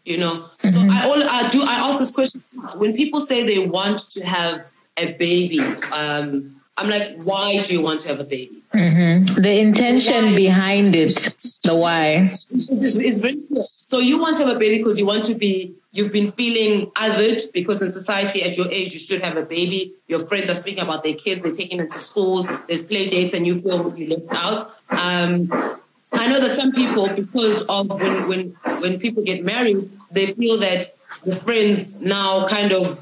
You 0.04 0.16
know, 0.16 0.48
mm-hmm. 0.64 0.74
so 0.74 0.94
I, 0.94 1.04
all, 1.04 1.22
I 1.22 1.50
do, 1.50 1.62
I 1.62 1.74
ask 1.74 2.00
this 2.00 2.10
question 2.10 2.42
when 2.76 2.94
people 2.94 3.26
say 3.26 3.44
they 3.44 3.58
want 3.58 4.02
to 4.14 4.22
have 4.22 4.62
a 4.96 5.12
baby. 5.12 5.60
Um, 5.60 6.60
I'm 6.76 6.88
like, 6.88 7.16
why 7.22 7.66
do 7.66 7.72
you 7.72 7.82
want 7.82 8.02
to 8.02 8.08
have 8.08 8.20
a 8.20 8.24
baby? 8.24 8.62
Mm-hmm. 8.74 9.42
The 9.42 9.58
intention 9.58 10.26
why? 10.26 10.36
behind 10.36 10.94
it, 10.94 11.34
the 11.62 11.74
why. 11.74 12.38
It's, 12.50 12.94
it's 12.94 13.20
very 13.20 13.40
clear. 13.48 13.64
So 13.90 13.98
you 13.98 14.18
want 14.18 14.38
to 14.38 14.46
have 14.46 14.56
a 14.56 14.58
baby 14.58 14.78
because 14.78 14.96
you 14.96 15.04
want 15.04 15.26
to 15.26 15.34
be, 15.34 15.74
you've 15.92 16.12
been 16.12 16.32
feeling 16.32 16.90
othered 16.96 17.52
because 17.52 17.80
in 17.82 17.92
society 17.92 18.42
at 18.42 18.56
your 18.56 18.70
age 18.70 18.92
you 18.92 19.00
should 19.00 19.22
have 19.22 19.36
a 19.36 19.42
baby. 19.42 19.94
Your 20.06 20.26
friends 20.26 20.48
are 20.50 20.60
speaking 20.60 20.82
about 20.82 21.02
their 21.02 21.14
kids, 21.14 21.42
they're 21.42 21.56
taking 21.56 21.78
them 21.78 21.90
to 21.90 22.02
schools, 22.04 22.46
there's 22.68 22.86
play 22.86 23.10
dates, 23.10 23.34
and 23.34 23.46
you 23.46 23.60
feel 23.60 23.94
you 23.96 24.08
left 24.08 24.26
out. 24.30 24.70
Um, 24.90 25.50
I 26.12 26.26
know 26.26 26.40
that 26.40 26.58
some 26.58 26.72
people, 26.72 27.08
because 27.14 27.62
of 27.68 27.88
when 27.88 28.28
when 28.28 28.56
when 28.80 28.98
people 28.98 29.22
get 29.22 29.44
married, 29.44 29.90
they 30.10 30.32
feel 30.34 30.58
that 30.60 30.96
the 31.24 31.36
friends 31.40 31.88
now 32.00 32.48
kind 32.48 32.72
of 32.72 32.98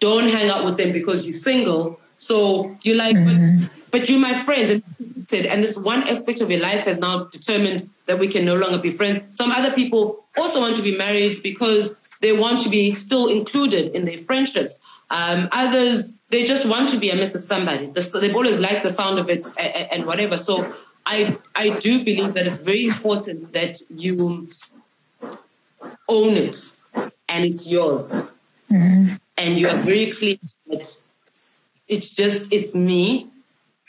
don't 0.00 0.32
hang 0.32 0.48
out 0.48 0.64
with 0.64 0.76
them 0.76 0.92
because 0.92 1.24
you're 1.24 1.42
single. 1.42 1.98
So 2.20 2.76
you're 2.82 2.96
like, 2.96 3.16
mm-hmm. 3.16 3.66
but, 3.90 4.00
but 4.00 4.08
you're 4.08 4.20
my 4.20 4.44
friend. 4.44 4.82
And, 5.30 5.46
and 5.46 5.64
this 5.64 5.76
one 5.76 6.06
aspect 6.08 6.40
of 6.40 6.50
your 6.50 6.60
life 6.60 6.86
has 6.86 6.98
now 6.98 7.24
determined 7.24 7.90
that 8.06 8.18
we 8.18 8.32
can 8.32 8.44
no 8.44 8.54
longer 8.54 8.78
be 8.78 8.96
friends. 8.96 9.22
Some 9.36 9.50
other 9.50 9.72
people 9.72 10.24
also 10.36 10.60
want 10.60 10.76
to 10.76 10.82
be 10.82 10.96
married 10.96 11.42
because 11.42 11.90
they 12.20 12.32
want 12.32 12.64
to 12.64 12.70
be 12.70 12.98
still 13.06 13.28
included 13.28 13.94
in 13.94 14.04
their 14.04 14.22
friendships. 14.24 14.74
Um, 15.10 15.48
others, 15.52 16.04
they 16.30 16.46
just 16.46 16.66
want 16.66 16.90
to 16.90 16.98
be 16.98 17.10
a 17.10 17.14
Mrs. 17.14 17.48
Somebody. 17.48 17.86
They've 17.86 18.34
always 18.34 18.60
liked 18.60 18.84
the 18.84 18.94
sound 18.94 19.18
of 19.18 19.30
it 19.30 19.44
and 19.56 20.04
whatever. 20.04 20.42
So 20.44 20.74
I, 21.06 21.38
I 21.54 21.70
do 21.80 22.04
believe 22.04 22.34
that 22.34 22.46
it's 22.46 22.62
very 22.62 22.84
important 22.84 23.52
that 23.54 23.78
you 23.88 24.48
own 26.08 26.36
it 26.36 26.56
and 27.28 27.44
it's 27.44 27.64
yours. 27.64 28.10
Mm-hmm. 28.70 29.14
And 29.38 29.58
you 29.58 29.68
are 29.68 29.80
very 29.80 30.14
clear 30.18 30.36
that 30.66 30.86
it's 31.86 32.08
just, 32.08 32.42
it's 32.50 32.74
me 32.74 33.30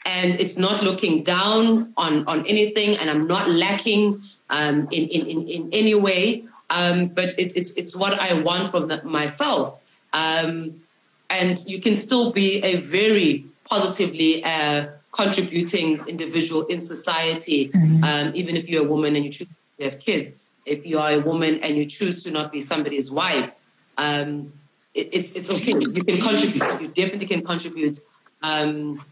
and 0.05 0.39
it's 0.39 0.57
not 0.57 0.83
looking 0.83 1.23
down 1.23 1.93
on, 1.97 2.25
on 2.27 2.45
anything 2.47 2.95
and 2.95 3.09
I'm 3.09 3.27
not 3.27 3.49
lacking 3.49 4.23
um, 4.49 4.87
in, 4.91 5.09
in, 5.09 5.27
in, 5.27 5.49
in 5.49 5.69
any 5.73 5.95
way. 5.95 6.45
Um, 6.69 7.07
but 7.07 7.29
it, 7.39 7.53
it's, 7.55 7.71
it's 7.75 7.95
what 7.95 8.13
I 8.19 8.33
want 8.33 8.71
from 8.71 8.87
the, 8.87 9.03
myself. 9.03 9.79
Um, 10.13 10.81
and 11.29 11.59
you 11.65 11.81
can 11.81 12.05
still 12.05 12.31
be 12.31 12.61
a 12.63 12.81
very 12.81 13.45
positively 13.65 14.43
uh, 14.43 14.87
contributing 15.11 15.99
individual 16.07 16.65
in 16.67 16.87
society, 16.87 17.71
mm-hmm. 17.73 18.03
um, 18.03 18.31
even 18.35 18.55
if 18.55 18.67
you're 18.67 18.85
a 18.85 18.87
woman 18.87 19.15
and 19.15 19.25
you 19.25 19.31
choose 19.31 19.47
to 19.79 19.89
have 19.89 19.99
kids. 19.99 20.35
If 20.65 20.85
you 20.85 20.99
are 20.99 21.13
a 21.13 21.19
woman 21.19 21.59
and 21.63 21.77
you 21.77 21.85
choose 21.87 22.23
to 22.23 22.31
not 22.31 22.51
be 22.51 22.65
somebody's 22.67 23.09
wife, 23.09 23.51
um, 23.97 24.53
it, 24.93 25.09
it's, 25.13 25.29
it's 25.35 25.49
okay. 25.49 25.73
You 25.77 26.03
can 26.03 26.21
contribute. 26.21 26.81
You 26.81 26.87
definitely 26.89 27.27
can 27.27 27.45
contribute. 27.45 27.99
Um, 28.41 29.03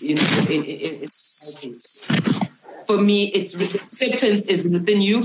you 0.00 0.14
know, 0.14 0.22
in, 0.22 0.64
in, 0.64 1.02
in 1.02 1.10
society. 1.10 1.80
For 2.86 3.00
me, 3.00 3.30
it's 3.32 3.54
acceptance 3.74 4.44
is 4.48 4.64
within 4.64 5.00
you. 5.00 5.24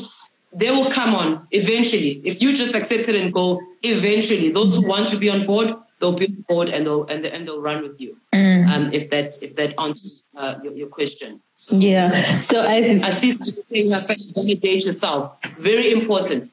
They 0.58 0.72
will 0.72 0.92
come 0.94 1.14
on 1.14 1.48
eventually. 1.52 2.22
If 2.24 2.42
you 2.42 2.56
just 2.58 2.74
accept 2.74 3.10
it 3.10 3.16
and 3.16 3.34
go, 3.34 3.60
eventually, 3.84 4.52
those 4.52 4.74
who 4.74 4.88
want 4.88 5.12
to 5.12 5.18
be 5.18 5.30
on 5.30 5.46
board 5.46 5.76
they'll 6.00 6.18
be 6.18 6.28
on 6.28 6.46
board 6.48 6.70
and 6.70 6.86
they'll 6.86 7.06
and, 7.06 7.26
and 7.26 7.48
they'll 7.48 7.62
run 7.62 7.82
with 7.82 8.00
you. 8.00 8.18
Mm. 8.34 8.70
Um, 8.70 8.94
if 8.94 9.10
that 9.12 9.38
if 9.42 9.56
that 9.56 9.80
answers 9.80 10.22
uh, 10.36 10.56
your, 10.64 10.74
your 10.74 10.88
question. 10.88 11.42
Yeah. 11.70 12.46
So 12.52 12.62
I 12.62 13.00
I 13.04 13.22
see 13.22 13.38
saying 13.72 13.90
validate 13.90 14.86
yourself. 14.86 15.38
Very 15.60 15.92
important. 15.92 16.52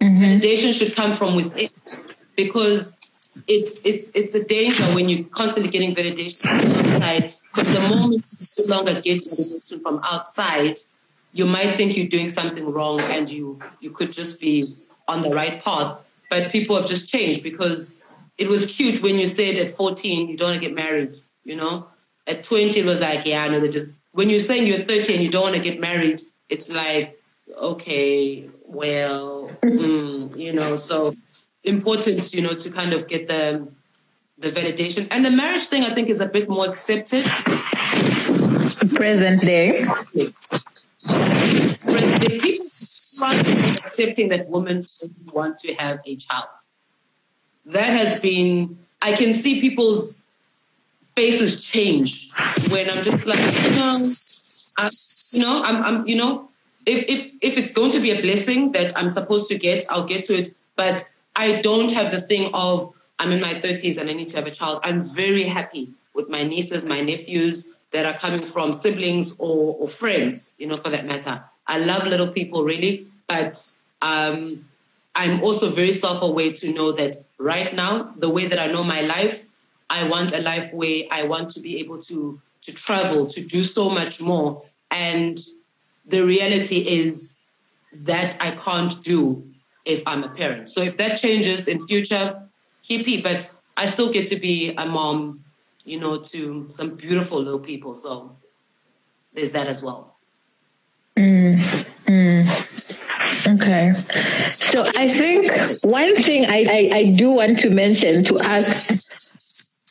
Mm-hmm. 0.00 0.24
Validation 0.24 0.78
should 0.78 0.96
come 0.96 1.18
from 1.18 1.36
within 1.36 1.70
because 2.36 2.86
it's 3.46 3.78
it's 3.84 4.10
it's 4.14 4.34
a 4.34 4.44
danger 4.44 4.94
when 4.94 5.08
you're 5.08 5.24
constantly 5.24 5.70
getting 5.70 5.94
validation 5.94 6.40
from 6.40 7.02
outside. 7.02 7.34
Because 7.54 7.72
the 7.74 7.80
moment 7.80 8.24
you 8.38 8.46
no 8.66 8.76
longer 8.76 9.00
get 9.00 9.24
validation 9.24 9.82
from 9.82 10.00
outside, 10.04 10.76
you 11.36 11.44
might 11.44 11.76
think 11.76 11.96
you're 11.96 12.08
doing 12.08 12.32
something 12.34 12.64
wrong 12.64 12.98
and 13.00 13.28
you 13.28 13.60
you 13.80 13.90
could 13.90 14.14
just 14.14 14.40
be 14.40 14.74
on 15.06 15.22
the 15.22 15.28
right 15.28 15.62
path. 15.62 15.98
But 16.30 16.50
people 16.50 16.80
have 16.80 16.88
just 16.90 17.08
changed 17.08 17.42
because 17.42 17.86
it 18.38 18.48
was 18.48 18.66
cute 18.76 19.02
when 19.02 19.16
you 19.18 19.34
said 19.36 19.56
at 19.56 19.76
14 19.76 20.28
you 20.28 20.36
don't 20.36 20.50
want 20.50 20.62
to 20.62 20.66
get 20.66 20.74
married, 20.74 21.14
you 21.44 21.56
know. 21.56 21.86
At 22.26 22.44
20 22.46 22.78
it 22.78 22.84
was 22.84 22.98
like, 22.98 23.26
yeah, 23.26 23.46
no, 23.48 23.66
just 23.70 23.90
when 24.12 24.30
you're 24.30 24.46
saying 24.46 24.66
you're 24.66 24.84
30 24.84 25.14
and 25.14 25.22
you 25.22 25.30
don't 25.30 25.42
want 25.42 25.56
to 25.56 25.62
get 25.62 25.78
married, 25.78 26.22
it's 26.48 26.68
like, 26.68 27.18
okay, 27.54 28.48
well, 28.64 29.50
mm, 29.62 30.36
you 30.38 30.52
know, 30.54 30.82
so 30.88 31.14
important, 31.64 32.32
you 32.32 32.40
know, 32.40 32.54
to 32.62 32.70
kind 32.70 32.92
of 32.94 33.08
get 33.08 33.28
the 33.28 33.68
the 34.38 34.48
validation. 34.48 35.06
And 35.10 35.24
the 35.24 35.30
marriage 35.30 35.68
thing 35.70 35.82
I 35.82 35.94
think 35.94 36.10
is 36.10 36.20
a 36.20 36.26
bit 36.26 36.48
more 36.48 36.66
accepted. 36.72 37.24
Present 38.94 39.40
day. 39.42 39.86
Day. 41.06 42.40
People 42.40 42.66
are 43.22 43.34
accepting 43.86 44.28
that 44.28 44.48
women 44.48 44.86
want 45.32 45.60
to 45.60 45.74
have 45.74 46.00
a 46.06 46.16
child 46.16 46.48
that 47.66 47.90
has 47.90 48.20
been, 48.20 48.78
I 49.02 49.16
can 49.16 49.42
see 49.42 49.60
people's 49.60 50.14
faces 51.16 51.60
change 51.72 52.30
when 52.68 52.88
I'm 52.88 53.04
just 53.04 53.26
like, 53.26 53.54
you 53.64 53.70
know, 53.70 54.14
I, 54.76 54.90
you 55.30 55.40
know, 55.40 55.62
I'm, 55.62 55.82
I'm, 55.82 56.06
you 56.06 56.16
know, 56.16 56.50
if, 56.86 57.04
if, 57.08 57.32
if 57.42 57.58
it's 57.58 57.74
going 57.74 57.92
to 57.92 58.00
be 58.00 58.12
a 58.12 58.20
blessing 58.20 58.72
that 58.72 58.96
I'm 58.96 59.12
supposed 59.14 59.48
to 59.48 59.58
get, 59.58 59.86
I'll 59.90 60.06
get 60.06 60.26
to 60.28 60.34
it. 60.34 60.56
But 60.76 61.06
I 61.34 61.60
don't 61.62 61.92
have 61.92 62.12
the 62.12 62.22
thing 62.26 62.50
of, 62.54 62.92
I'm 63.18 63.32
in 63.32 63.40
my 63.40 63.54
30s 63.54 63.98
and 64.00 64.08
I 64.08 64.12
need 64.12 64.30
to 64.30 64.36
have 64.36 64.46
a 64.46 64.54
child. 64.54 64.80
I'm 64.84 65.14
very 65.14 65.48
happy 65.48 65.90
with 66.14 66.28
my 66.28 66.44
nieces, 66.44 66.84
my 66.84 67.00
nephews 67.00 67.64
that 67.96 68.04
are 68.04 68.18
coming 68.18 68.52
from 68.52 68.78
siblings 68.82 69.32
or, 69.38 69.74
or 69.80 69.90
friends, 69.98 70.42
you 70.58 70.66
know, 70.66 70.78
for 70.82 70.90
that 70.90 71.06
matter. 71.06 71.42
I 71.66 71.78
love 71.78 72.06
little 72.06 72.28
people 72.28 72.62
really, 72.62 73.06
but 73.26 73.60
um, 74.02 74.66
I'm 75.14 75.42
also 75.42 75.74
very 75.74 75.98
self-aware 75.98 76.52
to 76.60 76.72
know 76.72 76.92
that 76.92 77.24
right 77.38 77.74
now, 77.74 78.12
the 78.18 78.28
way 78.28 78.46
that 78.48 78.58
I 78.58 78.66
know 78.66 78.84
my 78.84 79.00
life, 79.00 79.38
I 79.88 80.04
want 80.04 80.34
a 80.34 80.38
life 80.38 80.70
where 80.74 81.04
I 81.10 81.22
want 81.22 81.54
to 81.54 81.60
be 81.60 81.78
able 81.78 82.04
to 82.04 82.40
to 82.66 82.72
travel, 82.72 83.32
to 83.32 83.40
do 83.56 83.64
so 83.72 83.88
much 83.88 84.18
more. 84.18 84.62
And 84.90 85.40
the 86.04 86.20
reality 86.20 86.80
is 87.00 87.20
that 88.10 88.36
I 88.40 88.50
can't 88.64 89.02
do 89.04 89.20
if 89.84 90.02
I'm 90.06 90.24
a 90.24 90.30
parent. 90.30 90.72
So 90.74 90.80
if 90.82 90.96
that 90.98 91.20
changes 91.22 91.66
in 91.68 91.86
future, 91.86 92.42
hippie, 92.90 93.22
but 93.22 93.38
I 93.76 93.92
still 93.92 94.12
get 94.12 94.28
to 94.30 94.38
be 94.38 94.74
a 94.76 94.84
mom, 94.84 95.44
you 95.86 96.00
know, 96.00 96.24
to 96.32 96.74
some 96.76 96.96
beautiful 96.96 97.42
little 97.42 97.60
people. 97.60 98.00
So 98.02 98.36
there's 99.34 99.52
that 99.52 99.68
as 99.68 99.80
well. 99.80 100.16
Mm, 101.16 101.86
mm. 102.08 102.66
Okay. 103.46 103.92
So 104.72 104.84
I 104.84 105.18
think 105.18 105.84
one 105.84 106.22
thing 106.22 106.46
I, 106.46 106.66
I, 106.68 106.96
I 106.96 107.04
do 107.16 107.30
want 107.30 107.60
to 107.60 107.70
mention 107.70 108.24
to 108.24 108.34
us 108.34 108.84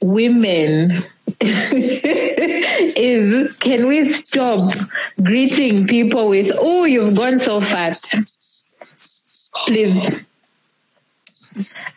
women 0.02 1.06
is 1.42 3.58
can 3.58 3.88
we 3.88 4.22
stop 4.24 4.60
greeting 5.24 5.88
people 5.88 6.28
with, 6.28 6.54
oh, 6.60 6.84
you've 6.84 7.16
gone 7.16 7.40
so 7.40 7.62
fast? 7.62 8.06
Please. 9.66 10.26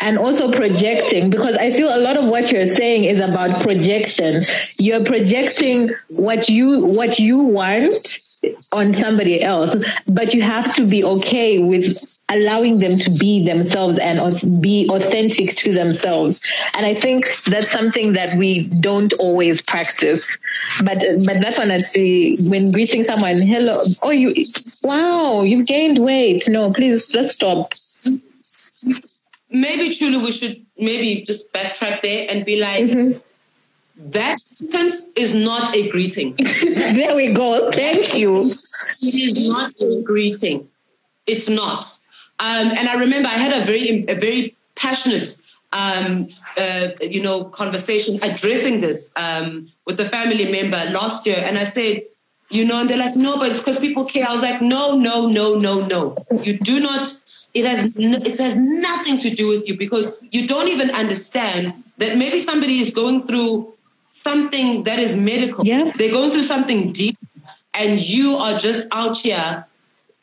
And 0.00 0.18
also 0.18 0.52
projecting, 0.52 1.30
because 1.30 1.56
I 1.58 1.72
feel 1.72 1.94
a 1.94 1.98
lot 1.98 2.16
of 2.16 2.28
what 2.28 2.50
you're 2.50 2.70
saying 2.70 3.04
is 3.04 3.18
about 3.18 3.62
projection. 3.62 4.44
You're 4.76 5.04
projecting 5.04 5.90
what 6.08 6.48
you 6.48 6.84
what 6.84 7.18
you 7.18 7.38
want 7.38 8.18
on 8.72 8.94
somebody 9.02 9.42
else, 9.42 9.82
but 10.06 10.32
you 10.32 10.42
have 10.42 10.74
to 10.76 10.86
be 10.86 11.02
okay 11.02 11.58
with 11.58 11.96
allowing 12.28 12.78
them 12.78 12.98
to 12.98 13.10
be 13.18 13.44
themselves 13.44 13.98
and 14.00 14.60
be 14.60 14.88
authentic 14.90 15.56
to 15.56 15.72
themselves. 15.72 16.38
And 16.74 16.84
I 16.84 16.94
think 16.94 17.28
that's 17.46 17.70
something 17.70 18.12
that 18.12 18.36
we 18.38 18.64
don't 18.80 19.12
always 19.14 19.60
practice. 19.62 20.22
But 20.84 20.98
but 21.24 21.40
that's 21.40 21.58
when 21.58 21.70
I 21.70 21.80
see 21.80 22.36
when 22.40 22.70
greeting 22.72 23.06
someone, 23.08 23.42
hello, 23.42 23.84
oh 24.02 24.10
you, 24.10 24.46
wow, 24.82 25.42
you've 25.42 25.66
gained 25.66 25.98
weight. 25.98 26.46
No, 26.46 26.72
please 26.72 27.04
just 27.06 27.36
stop. 27.36 27.72
Maybe 29.50 29.96
truly 29.96 30.18
we 30.18 30.36
should 30.38 30.64
maybe 30.76 31.24
just 31.26 31.50
backtrack 31.52 32.02
there 32.02 32.26
and 32.30 32.44
be 32.44 32.56
like. 32.56 32.84
Mm-hmm 32.84 33.18
that 33.98 34.38
sentence 34.58 35.02
is 35.16 35.34
not 35.34 35.74
a 35.74 35.88
greeting. 35.88 36.36
there 36.38 37.16
we 37.16 37.32
go. 37.32 37.70
Thank 37.72 38.14
you. 38.14 38.52
It 39.00 39.36
is 39.36 39.48
not 39.48 39.72
a 39.80 40.02
greeting. 40.02 40.68
It's 41.26 41.48
not. 41.48 41.92
Um, 42.38 42.70
and 42.70 42.88
I 42.88 42.94
remember 42.94 43.28
I 43.28 43.38
had 43.38 43.62
a 43.62 43.64
very, 43.66 44.04
a 44.08 44.14
very 44.14 44.56
passionate, 44.76 45.36
um, 45.72 46.28
uh, 46.56 46.88
you 47.00 47.20
know, 47.20 47.44
conversation 47.46 48.22
addressing 48.22 48.80
this 48.80 49.04
um, 49.16 49.70
with 49.84 49.98
a 49.98 50.08
family 50.10 50.50
member 50.50 50.90
last 50.90 51.26
year, 51.26 51.42
and 51.44 51.58
I 51.58 51.72
said, 51.72 52.02
you 52.50 52.64
know, 52.64 52.80
and 52.80 52.88
they're 52.88 52.96
like, 52.96 53.16
no, 53.16 53.36
but 53.38 53.52
it's 53.52 53.60
because 53.60 53.78
people 53.78 54.06
care. 54.06 54.28
I 54.28 54.32
was 54.34 54.42
like, 54.42 54.62
no, 54.62 54.96
no, 54.96 55.28
no, 55.28 55.54
no, 55.54 55.86
no. 55.86 56.16
You 56.42 56.58
do 56.58 56.80
not. 56.80 57.14
It 57.54 57.64
has 57.64 57.90
it 57.96 58.40
has 58.40 58.54
nothing 58.56 59.20
to 59.20 59.34
do 59.34 59.48
with 59.48 59.66
you 59.66 59.76
because 59.76 60.12
you 60.30 60.46
don't 60.46 60.68
even 60.68 60.90
understand 60.90 61.84
that 61.98 62.16
maybe 62.16 62.44
somebody 62.44 62.82
is 62.82 62.94
going 62.94 63.26
through 63.26 63.74
something 64.22 64.84
that 64.84 64.98
is 64.98 65.16
medical. 65.16 65.66
Yeah. 65.66 65.92
They're 65.96 66.10
going 66.10 66.30
through 66.32 66.46
something 66.46 66.92
deep, 66.92 67.18
and 67.74 68.00
you 68.00 68.36
are 68.36 68.60
just 68.60 68.86
out 68.92 69.18
here. 69.18 69.64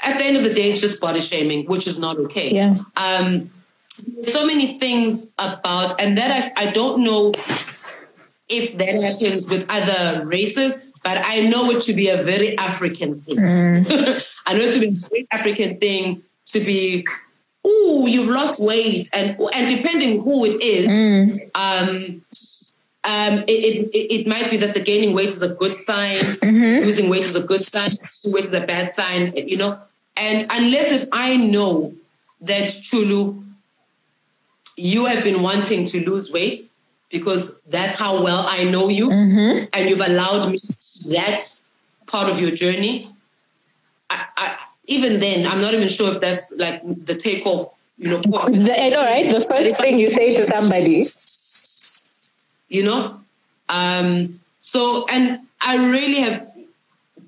At 0.02 0.20
the 0.20 0.26
end 0.26 0.38
of 0.38 0.44
the 0.44 0.54
day, 0.54 0.72
it's 0.72 0.82
just 0.82 1.00
body 1.00 1.26
shaming, 1.28 1.66
which 1.66 1.88
is 1.88 1.98
not 1.98 2.18
okay. 2.18 2.54
Yeah. 2.54 2.78
Um, 2.96 3.50
so 4.32 4.46
many 4.46 4.78
things 4.78 5.26
about, 5.40 6.00
and 6.00 6.18
that 6.18 6.54
I, 6.58 6.68
I 6.68 6.72
don't 6.72 7.04
know 7.04 7.34
if 8.50 8.78
that 8.78 9.02
happens 9.02 9.46
with 9.46 9.66
other 9.70 10.26
races, 10.26 10.74
but 11.06 11.20
I 11.24 11.42
know 11.42 11.70
it 11.70 11.86
to 11.86 11.94
be 11.94 12.10
a 12.10 12.24
very 12.24 12.58
African 12.58 13.22
thing. 13.22 13.38
Mm. 13.38 14.22
I 14.48 14.56
know 14.56 14.66
it 14.66 14.74
to 14.74 14.80
be 14.80 14.88
a 14.88 15.08
very 15.08 15.28
African 15.32 15.78
thing 15.78 16.24
to 16.52 16.60
be, 16.60 17.06
oh, 17.64 18.08
you've 18.08 18.28
lost 18.28 18.60
weight, 18.60 19.10
and 19.14 19.40
and 19.54 19.76
depending 19.78 20.24
who 20.24 20.46
it 20.46 20.64
is, 20.64 20.88
mm. 20.88 21.52
um, 21.54 22.24
um, 23.04 23.44
it, 23.48 23.88
it, 23.94 24.14
it 24.16 24.28
might 24.28 24.50
be 24.50 24.58
that 24.58 24.74
the 24.74 24.80
gaining 24.80 25.14
weight 25.14 25.30
is 25.30 25.42
a 25.44 25.50
good 25.50 25.78
sign, 25.86 26.38
mm-hmm. 26.42 26.88
losing 26.88 27.08
weight 27.08 27.24
is 27.24 27.36
a 27.36 27.42
good 27.52 27.64
sign, 27.72 27.96
weight 28.24 28.46
is 28.46 28.54
a 28.54 28.66
bad 28.66 28.94
sign, 28.96 29.32
you 29.36 29.58
know. 29.58 29.80
And 30.18 30.48
unless 30.50 31.04
if 31.04 31.10
I 31.12 31.38
know 31.38 31.94
that 32.42 32.74
Chulu, 32.92 33.44
you 34.76 35.06
have 35.06 35.24
been 35.24 35.44
wanting 35.44 35.92
to 35.92 36.00
lose 36.00 36.32
weight 36.32 36.72
because 37.12 37.48
that's 37.68 37.96
how 38.00 38.24
well 38.24 38.48
I 38.48 38.64
know 38.64 38.90
you, 38.90 39.10
mm-hmm. 39.10 39.66
and 39.72 39.88
you've 39.88 40.00
allowed 40.00 40.50
me 40.50 40.60
that 41.10 41.48
part 42.08 42.30
of 42.30 42.40
your 42.40 42.52
journey. 42.52 43.12
I, 44.10 44.26
I, 44.38 44.56
even 44.86 45.20
then, 45.20 45.48
I'm 45.48 45.62
not 45.62 45.74
even 45.74 45.90
sure 45.90 46.16
if 46.16 46.22
that's 46.22 46.46
like 46.52 46.82
the 47.06 47.16
takeoff 47.16 47.70
you 47.98 48.10
know, 48.10 48.22
I 48.38 48.90
know, 48.90 49.04
right? 49.04 49.32
The 49.32 49.46
first 49.48 49.80
thing 49.80 50.00
you 50.00 50.14
say 50.14 50.36
to 50.38 50.52
somebody. 50.52 51.10
You 52.68 52.84
know? 52.84 53.22
Um, 53.70 54.42
so, 54.72 55.06
and 55.08 55.40
I 55.62 55.76
really 55.76 56.22
have 56.22 56.52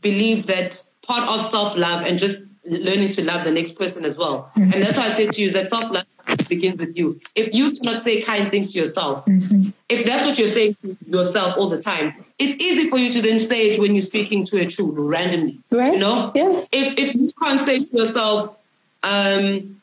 believed 0.02 0.48
that 0.50 0.74
part 1.04 1.28
of 1.28 1.52
self 1.52 1.78
love 1.78 2.06
and 2.06 2.20
just 2.20 2.38
learning 2.66 3.16
to 3.16 3.22
love 3.22 3.46
the 3.46 3.52
next 3.52 3.78
person 3.78 4.04
as 4.04 4.18
well. 4.18 4.52
Mm-hmm. 4.58 4.74
And 4.74 4.84
that's 4.84 4.98
why 4.98 5.14
I 5.14 5.18
said 5.18 5.34
to 5.34 5.42
you 5.42 5.52
that 5.54 5.70
self 5.70 5.86
love 5.92 6.06
begins 6.50 6.80
with 6.80 6.98
you. 6.98 7.20
If 7.36 7.54
you 7.54 7.72
cannot 7.72 8.04
say 8.04 8.24
kind 8.24 8.52
things 8.52 8.74
to 8.74 8.78
yourself, 8.78 9.26
mm-hmm. 9.26 9.67
If 9.90 10.06
that's 10.06 10.26
what 10.26 10.38
you're 10.38 10.54
saying 10.54 10.76
to 10.82 10.98
yourself 11.06 11.56
all 11.58 11.70
the 11.70 11.82
time, 11.82 12.26
it's 12.38 12.62
easy 12.62 12.90
for 12.90 12.98
you 12.98 13.14
to 13.14 13.22
then 13.22 13.48
say 13.48 13.72
it 13.72 13.80
when 13.80 13.96
you're 13.96 14.06
speaking 14.06 14.46
to 14.48 14.58
a 14.58 14.70
true 14.70 14.92
randomly. 14.92 15.60
Right. 15.72 15.94
You 15.94 16.00
know? 16.00 16.32
Yeah. 16.36 16.66
If 16.72 16.98
if 16.98 17.16
you 17.16 17.32
can't 17.42 17.66
say 17.66 17.80
to 17.80 17.98
yourself, 17.98 18.56
um, 19.04 19.80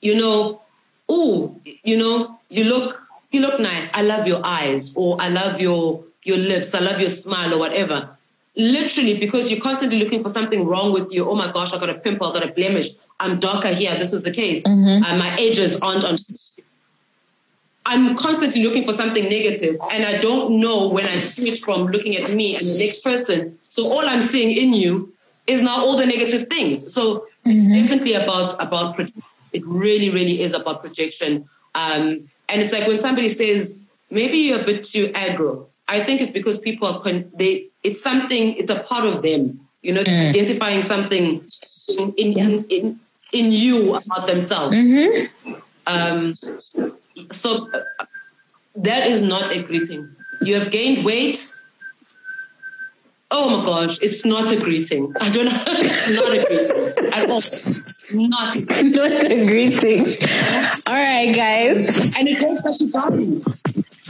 you 0.00 0.14
know, 0.14 0.62
oh, 1.08 1.60
you 1.64 1.96
know, 1.96 2.38
you 2.48 2.64
look 2.64 3.00
you 3.30 3.40
look 3.40 3.60
nice. 3.60 3.90
I 3.92 4.02
love 4.02 4.26
your 4.26 4.44
eyes, 4.44 4.90
or 4.94 5.20
I 5.20 5.28
love 5.28 5.60
your 5.60 6.04
your 6.22 6.38
lips, 6.38 6.74
I 6.74 6.78
love 6.78 7.00
your 7.00 7.16
smile, 7.20 7.52
or 7.52 7.58
whatever 7.58 8.16
literally 8.56 9.18
because 9.18 9.50
you're 9.50 9.60
constantly 9.60 9.98
looking 9.98 10.22
for 10.22 10.32
something 10.32 10.64
wrong 10.64 10.92
with 10.92 11.10
you. 11.10 11.28
Oh 11.28 11.34
my 11.34 11.52
gosh, 11.52 11.70
I 11.72 11.78
got 11.78 11.90
a 11.90 11.94
pimple, 11.94 12.30
I 12.30 12.40
got 12.40 12.48
a 12.48 12.52
blemish. 12.52 12.88
I'm 13.20 13.40
darker 13.40 13.74
here. 13.74 13.98
This 13.98 14.12
is 14.12 14.22
the 14.22 14.32
case. 14.32 14.62
Mm-hmm. 14.64 15.02
Uh, 15.02 15.16
my 15.16 15.36
edges 15.38 15.78
aren't 15.80 16.04
on. 16.04 16.18
I'm 17.86 18.16
constantly 18.16 18.62
looking 18.62 18.84
for 18.84 18.96
something 18.96 19.24
negative, 19.24 19.76
and 19.90 20.04
I 20.04 20.18
don't 20.18 20.60
know 20.60 20.88
when 20.88 21.06
I 21.06 21.30
switch 21.32 21.60
from 21.64 21.86
looking 21.88 22.16
at 22.16 22.32
me 22.32 22.56
and 22.56 22.66
the 22.66 22.78
next 22.78 23.02
person. 23.02 23.58
So 23.76 23.92
all 23.92 24.08
I'm 24.08 24.30
seeing 24.30 24.56
in 24.56 24.72
you 24.72 25.12
is 25.46 25.60
now 25.60 25.84
all 25.84 25.96
the 25.96 26.06
negative 26.06 26.48
things. 26.48 26.94
So 26.94 27.26
mm-hmm. 27.44 27.72
it's 27.72 27.82
definitely 27.82 28.14
about 28.14 28.60
about 28.60 28.98
it. 28.98 29.12
Really, 29.66 30.10
really 30.10 30.42
is 30.42 30.54
about 30.54 30.80
projection. 30.80 31.48
Um, 31.74 32.28
and 32.48 32.62
it's 32.62 32.72
like 32.72 32.88
when 32.88 33.00
somebody 33.00 33.36
says 33.36 33.70
maybe 34.10 34.38
you're 34.38 34.60
a 34.60 34.64
bit 34.64 34.88
too 34.90 35.08
aggro. 35.14 35.66
I 35.86 36.02
think 36.04 36.22
it's 36.22 36.32
because 36.32 36.58
people 36.60 36.88
are 36.88 37.02
con- 37.02 37.30
they 37.36 37.66
it's 37.82 38.02
something 38.02 38.56
it's 38.56 38.70
a 38.70 38.80
part 38.88 39.04
of 39.04 39.22
them 39.22 39.60
you 39.82 39.92
know 39.92 40.02
mm. 40.02 40.30
identifying 40.30 40.88
something 40.88 41.46
in 41.88 42.14
in, 42.16 42.32
yeah. 42.32 42.44
in, 42.44 42.64
in, 42.70 43.00
in 43.32 43.52
you 43.52 43.94
about 43.94 44.26
themselves 44.26 44.74
mm-hmm. 44.74 45.54
um, 45.86 46.34
so 47.44 47.68
that 48.76 49.08
is 49.08 49.22
not 49.22 49.52
a 49.56 49.62
greeting 49.62 50.14
you 50.42 50.54
have 50.58 50.70
gained 50.72 51.04
weight. 51.04 51.40
Oh 53.30 53.48
my 53.48 53.64
gosh 53.64 53.98
it's 54.00 54.24
not 54.24 54.52
a 54.52 54.56
greeting 54.56 55.12
i 55.20 55.30
don't 55.30 55.46
know. 55.46 55.64
It's 55.66 56.10
not 56.20 56.34
a 56.34 56.44
greeting 56.46 57.12
at 57.12 57.30
all. 57.30 57.42
Not, 58.12 58.56
not 58.84 59.32
a 59.32 59.46
greeting 59.46 60.02
all 60.86 60.94
right 60.94 61.34
guys. 61.34 61.88
And 62.16 62.28
it 62.28 62.40
goes 62.40 62.62
back 62.62 62.78
to 62.78 62.90
boundaries 62.90 63.44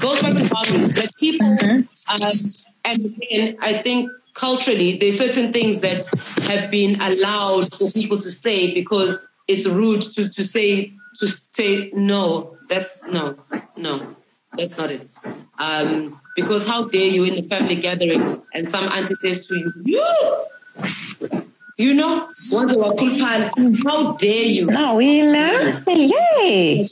goes 0.01 0.21
back 0.21 0.35
to 0.35 0.49
boundaries 0.53 0.97
like 0.97 1.15
people 1.17 1.47
mm-hmm. 1.47 2.23
um, 2.23 2.53
and 2.85 3.07
again, 3.07 3.57
I 3.61 3.83
think 3.83 4.11
culturally, 4.35 4.99
there's 4.99 5.19
certain 5.19 5.53
things 5.53 5.81
that 5.83 6.07
have 6.43 6.71
been 6.71 7.01
allowed 7.01 7.73
for 7.79 7.91
people 7.91 8.21
to 8.23 8.33
say 8.43 8.75
because 8.75 9.19
it's 9.49 9.67
rude 9.67 10.05
to, 10.17 10.29
to 10.31 10.49
say 10.49 10.93
to 11.21 11.29
say 11.57 11.91
no. 11.95 12.54
That's 12.69 12.89
no, 13.11 13.37
no, 13.77 14.17
that's 14.57 14.73
not 14.77 14.91
it. 14.91 15.09
Um, 15.59 16.21
because 16.37 16.67
how 16.67 16.89
dare 16.89 17.09
you 17.09 17.25
in 17.25 17.37
the 17.37 17.49
family 17.49 17.77
gathering 17.77 18.43
and 18.55 18.69
some 18.73 18.85
auntie 18.87 19.15
says 19.23 19.47
to 19.47 19.55
you, 19.55 19.73
you, 19.85 21.45
you 21.77 21.95
know, 21.95 22.29
once 22.51 22.77
a 22.77 23.51
how 23.87 24.17
dare 24.17 24.45
you? 24.45 24.67
No, 24.67 24.97
we 24.97 25.23
know. 25.23 25.83
Yay! 25.87 26.89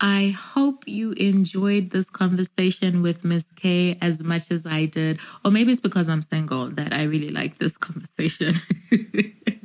I 0.00 0.28
hope 0.28 0.86
you 0.86 1.12
enjoyed 1.12 1.90
this 1.90 2.08
conversation 2.08 3.02
with 3.02 3.24
Miss 3.24 3.46
K 3.56 3.98
as 4.00 4.22
much 4.22 4.50
as 4.50 4.64
I 4.64 4.84
did. 4.84 5.18
Or 5.44 5.50
maybe 5.50 5.72
it's 5.72 5.80
because 5.80 6.08
I'm 6.08 6.22
single 6.22 6.68
that 6.70 6.92
I 6.92 7.02
really 7.02 7.30
like 7.30 7.58
this 7.58 7.76
conversation. 7.76 8.54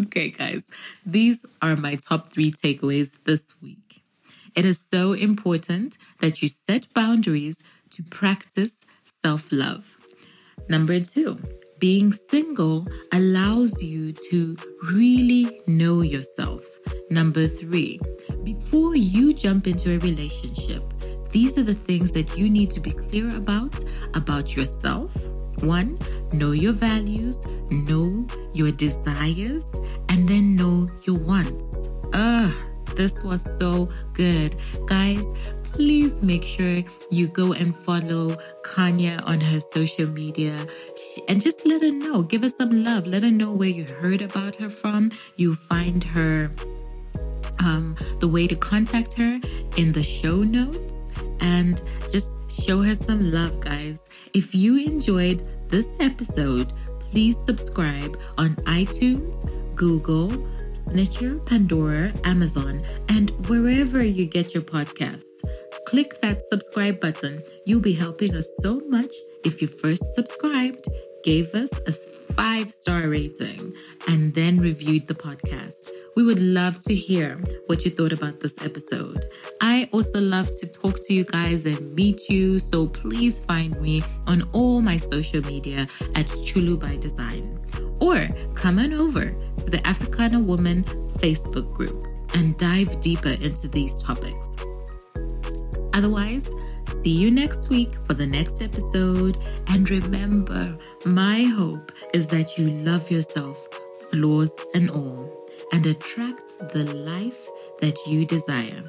okay, 0.06 0.30
guys, 0.30 0.64
these 1.04 1.44
are 1.62 1.76
my 1.76 1.96
top 1.96 2.32
three 2.32 2.52
takeaways 2.52 3.10
this 3.24 3.42
week. 3.62 4.02
It 4.54 4.64
is 4.64 4.80
so 4.90 5.12
important 5.12 5.96
that 6.20 6.42
you 6.42 6.48
set 6.48 6.92
boundaries 6.94 7.56
to 7.92 8.02
practice 8.04 8.72
self 9.24 9.46
love. 9.50 9.96
Number 10.68 11.00
two, 11.00 11.38
being 11.78 12.12
single 12.30 12.86
allows 13.12 13.82
you 13.82 14.12
to 14.30 14.56
really 14.92 15.60
know 15.66 16.02
yourself. 16.02 16.62
Number 17.10 17.48
three, 17.48 17.98
before 18.44 18.96
you 18.96 19.34
jump 19.34 19.66
into 19.66 19.94
a 19.94 19.98
relationship, 19.98 20.82
these 21.30 21.56
are 21.58 21.62
the 21.62 21.74
things 21.74 22.12
that 22.12 22.36
you 22.36 22.50
need 22.50 22.70
to 22.72 22.80
be 22.80 22.92
clear 22.92 23.34
about 23.36 23.74
about 24.14 24.56
yourself. 24.56 25.10
One, 25.60 25.98
know 26.32 26.52
your 26.52 26.72
values, 26.72 27.38
know 27.70 28.26
your 28.52 28.72
desires, 28.72 29.64
and 30.10 30.28
then 30.28 30.56
know 30.56 30.86
your 31.04 31.18
wants. 31.18 31.62
Ugh, 32.12 32.52
this 32.96 33.22
was 33.22 33.40
so 33.58 33.88
good. 34.12 34.56
Guys, 34.86 35.24
please 35.72 36.20
make 36.20 36.44
sure 36.44 36.82
you 37.10 37.28
go 37.28 37.52
and 37.52 37.74
follow 37.74 38.36
Kanya 38.64 39.22
on 39.24 39.40
her 39.40 39.60
social 39.60 40.08
media 40.08 40.58
and 41.28 41.40
just 41.40 41.64
let 41.64 41.82
her 41.82 41.92
know. 41.92 42.22
Give 42.22 42.42
her 42.42 42.48
some 42.48 42.84
love. 42.84 43.06
Let 43.06 43.22
her 43.22 43.30
know 43.30 43.52
where 43.52 43.68
you 43.68 43.84
heard 43.84 44.20
about 44.20 44.56
her 44.60 44.68
from. 44.68 45.12
You 45.36 45.54
find 45.54 46.02
her 46.04 46.50
um, 47.60 47.96
the 48.18 48.28
way 48.28 48.46
to 48.46 48.56
contact 48.56 49.14
her 49.14 49.40
in 49.76 49.92
the 49.92 50.02
show 50.02 50.42
notes 50.42 50.92
and 51.40 51.80
just 52.12 52.28
show 52.50 52.82
her 52.82 52.94
some 52.94 53.30
love, 53.30 53.60
guys. 53.60 54.00
If 54.34 54.54
you 54.54 54.76
enjoyed 54.76 55.48
this 55.68 55.86
episode, 56.00 56.72
please 57.10 57.36
subscribe 57.46 58.18
on 58.38 58.56
iTunes, 58.66 59.69
Google, 59.74 60.30
Stitcher, 60.88 61.38
Pandora, 61.40 62.12
Amazon, 62.24 62.82
and 63.08 63.30
wherever 63.48 64.02
you 64.02 64.26
get 64.26 64.54
your 64.54 64.62
podcasts. 64.62 65.24
Click 65.86 66.20
that 66.20 66.42
subscribe 66.50 67.00
button. 67.00 67.42
You'll 67.64 67.80
be 67.80 67.92
helping 67.92 68.36
us 68.36 68.46
so 68.60 68.80
much 68.88 69.10
if 69.44 69.62
you 69.62 69.68
first 69.68 70.04
subscribed, 70.14 70.86
gave 71.24 71.54
us 71.54 71.70
a 71.86 71.92
five 72.34 72.70
star 72.72 73.08
rating, 73.08 73.74
and 74.08 74.30
then 74.32 74.58
reviewed 74.58 75.06
the 75.06 75.14
podcast. 75.14 75.88
We 76.16 76.24
would 76.24 76.40
love 76.40 76.82
to 76.84 76.94
hear 76.94 77.40
what 77.66 77.84
you 77.84 77.90
thought 77.90 78.12
about 78.12 78.40
this 78.40 78.54
episode. 78.62 79.30
I 79.60 79.88
also 79.92 80.20
love 80.20 80.48
to 80.60 80.66
talk 80.66 80.96
to 81.06 81.14
you 81.14 81.24
guys 81.24 81.66
and 81.66 81.94
meet 81.94 82.28
you, 82.28 82.58
so 82.58 82.86
please 82.86 83.38
find 83.38 83.80
me 83.80 84.02
on 84.26 84.48
all 84.52 84.80
my 84.80 84.96
social 84.96 85.40
media 85.42 85.86
at 86.14 86.26
Chulu 86.26 86.78
by 86.78 86.96
Design. 86.96 87.58
Or 88.00 88.28
come 88.54 88.78
on 88.78 88.92
over 88.92 89.34
to 89.64 89.70
the 89.70 89.86
Africana 89.86 90.40
Woman 90.40 90.84
Facebook 91.18 91.72
group 91.74 92.04
and 92.34 92.56
dive 92.58 93.00
deeper 93.00 93.30
into 93.30 93.68
these 93.68 93.92
topics. 94.02 94.48
Otherwise, 95.92 96.48
see 97.02 97.10
you 97.10 97.30
next 97.30 97.68
week 97.68 97.90
for 98.06 98.14
the 98.14 98.26
next 98.26 98.62
episode. 98.62 99.36
And 99.66 99.88
remember, 99.90 100.76
my 101.04 101.42
hope 101.42 101.92
is 102.14 102.26
that 102.28 102.56
you 102.56 102.70
love 102.70 103.10
yourself, 103.10 103.58
flaws 104.10 104.52
and 104.74 104.90
all 104.90 105.40
and 105.72 105.86
attract 105.86 106.72
the 106.72 106.84
life 106.84 107.38
that 107.80 107.96
you 108.06 108.26
desire. 108.26 108.82